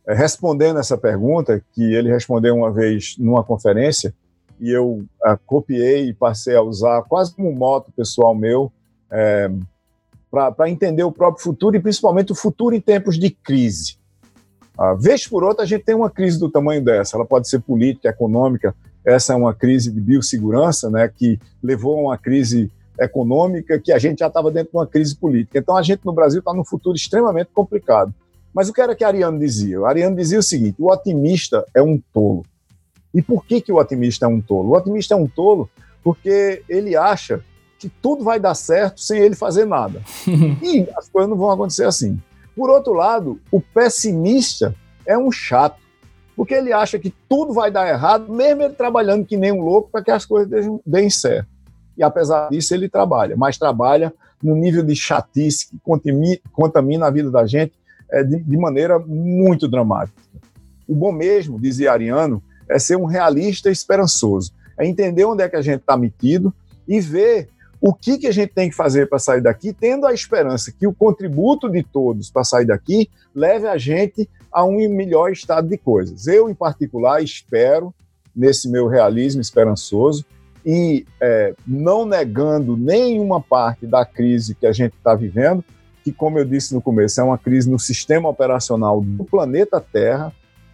[0.07, 4.15] respondendo essa pergunta, que ele respondeu uma vez numa conferência,
[4.61, 8.71] e eu é, copiei e passei a usar quase como moto pessoal meu,
[9.11, 9.51] é,
[10.31, 13.97] para entender o próprio futuro e principalmente o futuro em tempos de crise.
[14.77, 17.17] A vez por outra, a gente tem uma crise do tamanho dessa.
[17.17, 18.75] Ela pode ser política, econômica.
[19.05, 23.99] Essa é uma crise de biossegurança, né, que levou a uma crise econômica, que a
[23.99, 25.59] gente já estava dentro de uma crise política.
[25.59, 28.13] Então, a gente no Brasil está num futuro extremamente complicado.
[28.55, 29.81] Mas o que era que Ariano dizia?
[29.81, 32.45] O Ariano dizia o seguinte: o otimista é um tolo.
[33.13, 34.71] E por que, que o otimista é um tolo?
[34.71, 35.69] O otimista é um tolo
[36.03, 37.43] porque ele acha
[37.79, 40.01] que tudo vai dar certo sem ele fazer nada.
[40.63, 42.21] e as coisas não vão acontecer assim.
[42.55, 44.75] Por outro lado, o pessimista
[45.05, 45.81] é um chato,
[46.37, 49.91] porque ele acha que tudo vai dar errado, mesmo ele trabalhando que nem um louco
[49.91, 51.49] para que as coisas deem certo.
[51.97, 55.81] E apesar disso, ele trabalha, mas trabalha no nível de chatice que
[56.53, 57.73] contamina a vida da gente
[58.23, 60.21] de, de maneira muito dramática.
[60.87, 65.57] O bom mesmo, dizia Ariano, é ser um realista esperançoso, é entender onde é que
[65.57, 66.53] a gente está metido
[66.87, 67.49] e ver
[67.81, 70.87] o que, que a gente tem que fazer para sair daqui, tendo a esperança que
[70.87, 75.77] o contributo de todos para sair daqui leve a gente a um melhor estado de
[75.77, 76.27] coisas.
[76.27, 77.93] Eu, em particular, espero,
[78.35, 80.25] nesse meu realismo esperançoso,
[80.65, 85.63] e é, não negando nenhuma parte da crise que a gente está vivendo,
[86.05, 90.31] que, como eu disse no começo, é uma crise no sistema operacional do planeta Terra,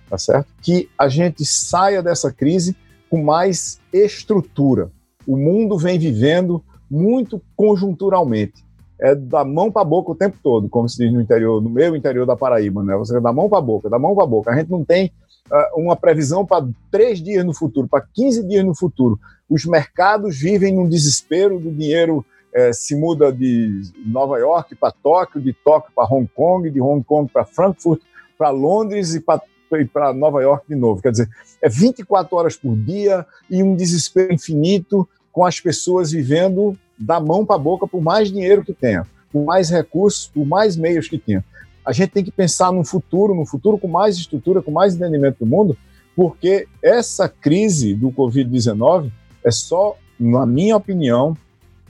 [0.08, 0.48] tá certo?
[0.60, 2.76] Que a gente saia dessa crise
[3.08, 4.90] com mais estrutura.
[5.24, 8.64] O mundo vem vivendo muito conjunturalmente.
[9.00, 11.70] É da mão para a boca o tempo todo, como se diz no interior, no
[11.70, 12.96] meu interior da Paraíba, né?
[12.96, 14.50] Você é da mão para a boca, da mão para a boca.
[14.50, 15.12] A gente não tem
[15.50, 19.18] uh, uma previsão para três dias no futuro, para 15 dias no futuro.
[19.48, 25.40] Os mercados vivem num desespero do dinheiro eh, se muda de Nova York para Tóquio,
[25.40, 28.00] de Tóquio para Hong Kong, de Hong Kong para Frankfurt,
[28.36, 31.00] para Londres e para Nova York de novo.
[31.00, 31.28] Quer dizer,
[31.62, 37.46] é 24 horas por dia e um desespero infinito com as pessoas vivendo da mão
[37.46, 41.18] para a boca por mais dinheiro que tenha, por mais recursos, por mais meios que
[41.18, 41.44] tenha.
[41.84, 45.38] A gente tem que pensar no futuro, no futuro com mais estrutura, com mais entendimento
[45.38, 45.76] do mundo,
[46.14, 49.10] porque essa crise do Covid-19
[49.44, 51.36] é só, na minha opinião,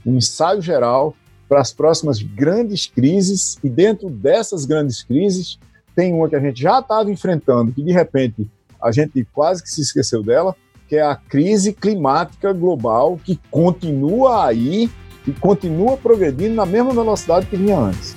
[0.05, 1.15] um ensaio geral
[1.47, 5.59] para as próximas grandes crises, e dentro dessas grandes crises,
[5.95, 8.49] tem uma que a gente já estava enfrentando, que de repente
[8.81, 10.55] a gente quase que se esqueceu dela,
[10.87, 14.89] que é a crise climática global, que continua aí
[15.27, 18.15] e continua progredindo na mesma velocidade que vinha antes.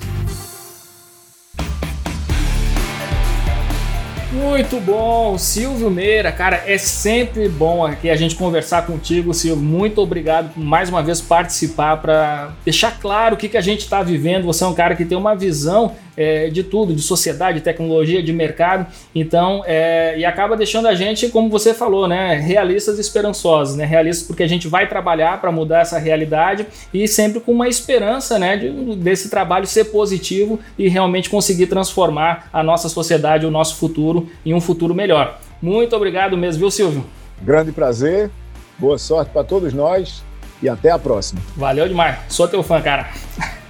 [4.35, 9.62] Muito bom, Silvio Meira, cara, é sempre bom aqui a gente conversar contigo, Silvio.
[9.62, 13.82] Muito obrigado por mais uma vez participar para deixar claro o que, que a gente
[13.82, 14.45] está vivendo.
[14.47, 18.33] Você é um cara que tem uma visão é, de tudo, de sociedade, tecnologia, de
[18.33, 18.87] mercado.
[19.15, 23.85] Então, é, e acaba deixando a gente, como você falou, né, realistas e esperançosos, né,
[23.85, 28.39] realistas porque a gente vai trabalhar para mudar essa realidade e sempre com uma esperança,
[28.39, 33.77] né, de, desse trabalho ser positivo e realmente conseguir transformar a nossa sociedade, o nosso
[33.77, 35.39] futuro em um futuro melhor.
[35.61, 37.05] Muito obrigado mesmo, viu, Silvio?
[37.43, 38.31] Grande prazer,
[38.79, 40.23] boa sorte para todos nós
[40.62, 41.41] e até a próxima.
[41.57, 43.09] Valeu demais, sou teu fã, cara.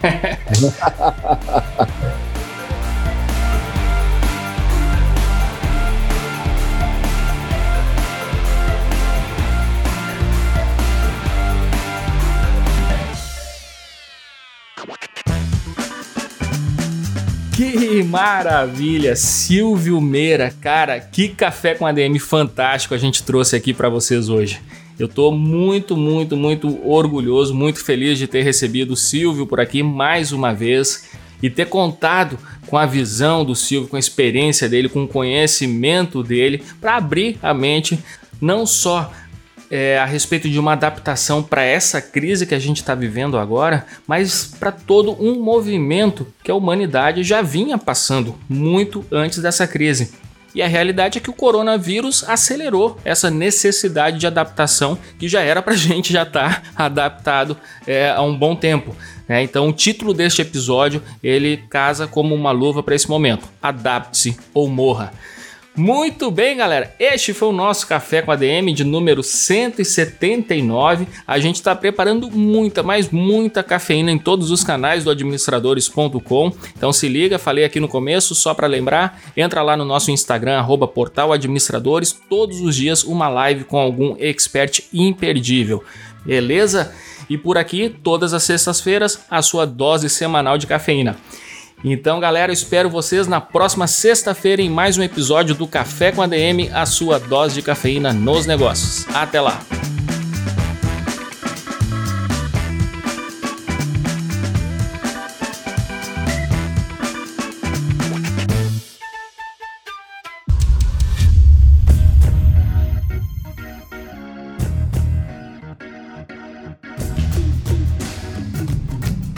[17.57, 19.15] Que maravilha!
[19.15, 24.61] Silvio Meira, cara, que café com ADM fantástico a gente trouxe aqui para vocês hoje.
[24.99, 29.85] Eu estou muito, muito, muito orgulhoso, muito feliz de ter recebido o Silvio por aqui
[29.85, 31.09] mais uma vez
[31.41, 32.37] e ter contado
[32.67, 37.39] com a visão do Silvio, com a experiência dele, com o conhecimento dele para abrir
[37.41, 37.97] a mente
[38.41, 39.13] não só
[39.71, 43.87] é, a respeito de uma adaptação para essa crise que a gente está vivendo agora,
[44.07, 50.13] mas para todo um movimento que a humanidade já vinha passando muito antes dessa crise.
[50.55, 55.61] E a realidade é que o coronavírus acelerou essa necessidade de adaptação que já era
[55.61, 57.57] para a gente já estar tá adaptado
[57.87, 58.95] é, há um bom tempo.
[59.29, 59.43] Né?
[59.43, 64.69] Então, o título deste episódio ele casa como uma luva para esse momento: Adapte-se ou
[64.69, 65.13] morra.
[65.77, 66.95] Muito bem, galera.
[67.01, 71.09] Este foi o nosso café com ADM de número 179.
[71.27, 76.53] A gente está preparando muita, mas muita cafeína em todos os canais do administradores.com.
[76.77, 80.65] Então se liga, falei aqui no começo, só para lembrar, entra lá no nosso Instagram
[80.95, 85.83] @portaladministradores, todos os dias uma live com algum expert imperdível.
[86.25, 86.95] Beleza?
[87.29, 91.17] E por aqui, todas as sextas-feiras, a sua dose semanal de cafeína.
[91.87, 96.23] Então, galera, eu espero vocês na próxima sexta-feira em mais um episódio do Café com
[96.23, 99.07] ADM, a sua dose de cafeína nos negócios.
[99.15, 99.61] Até lá!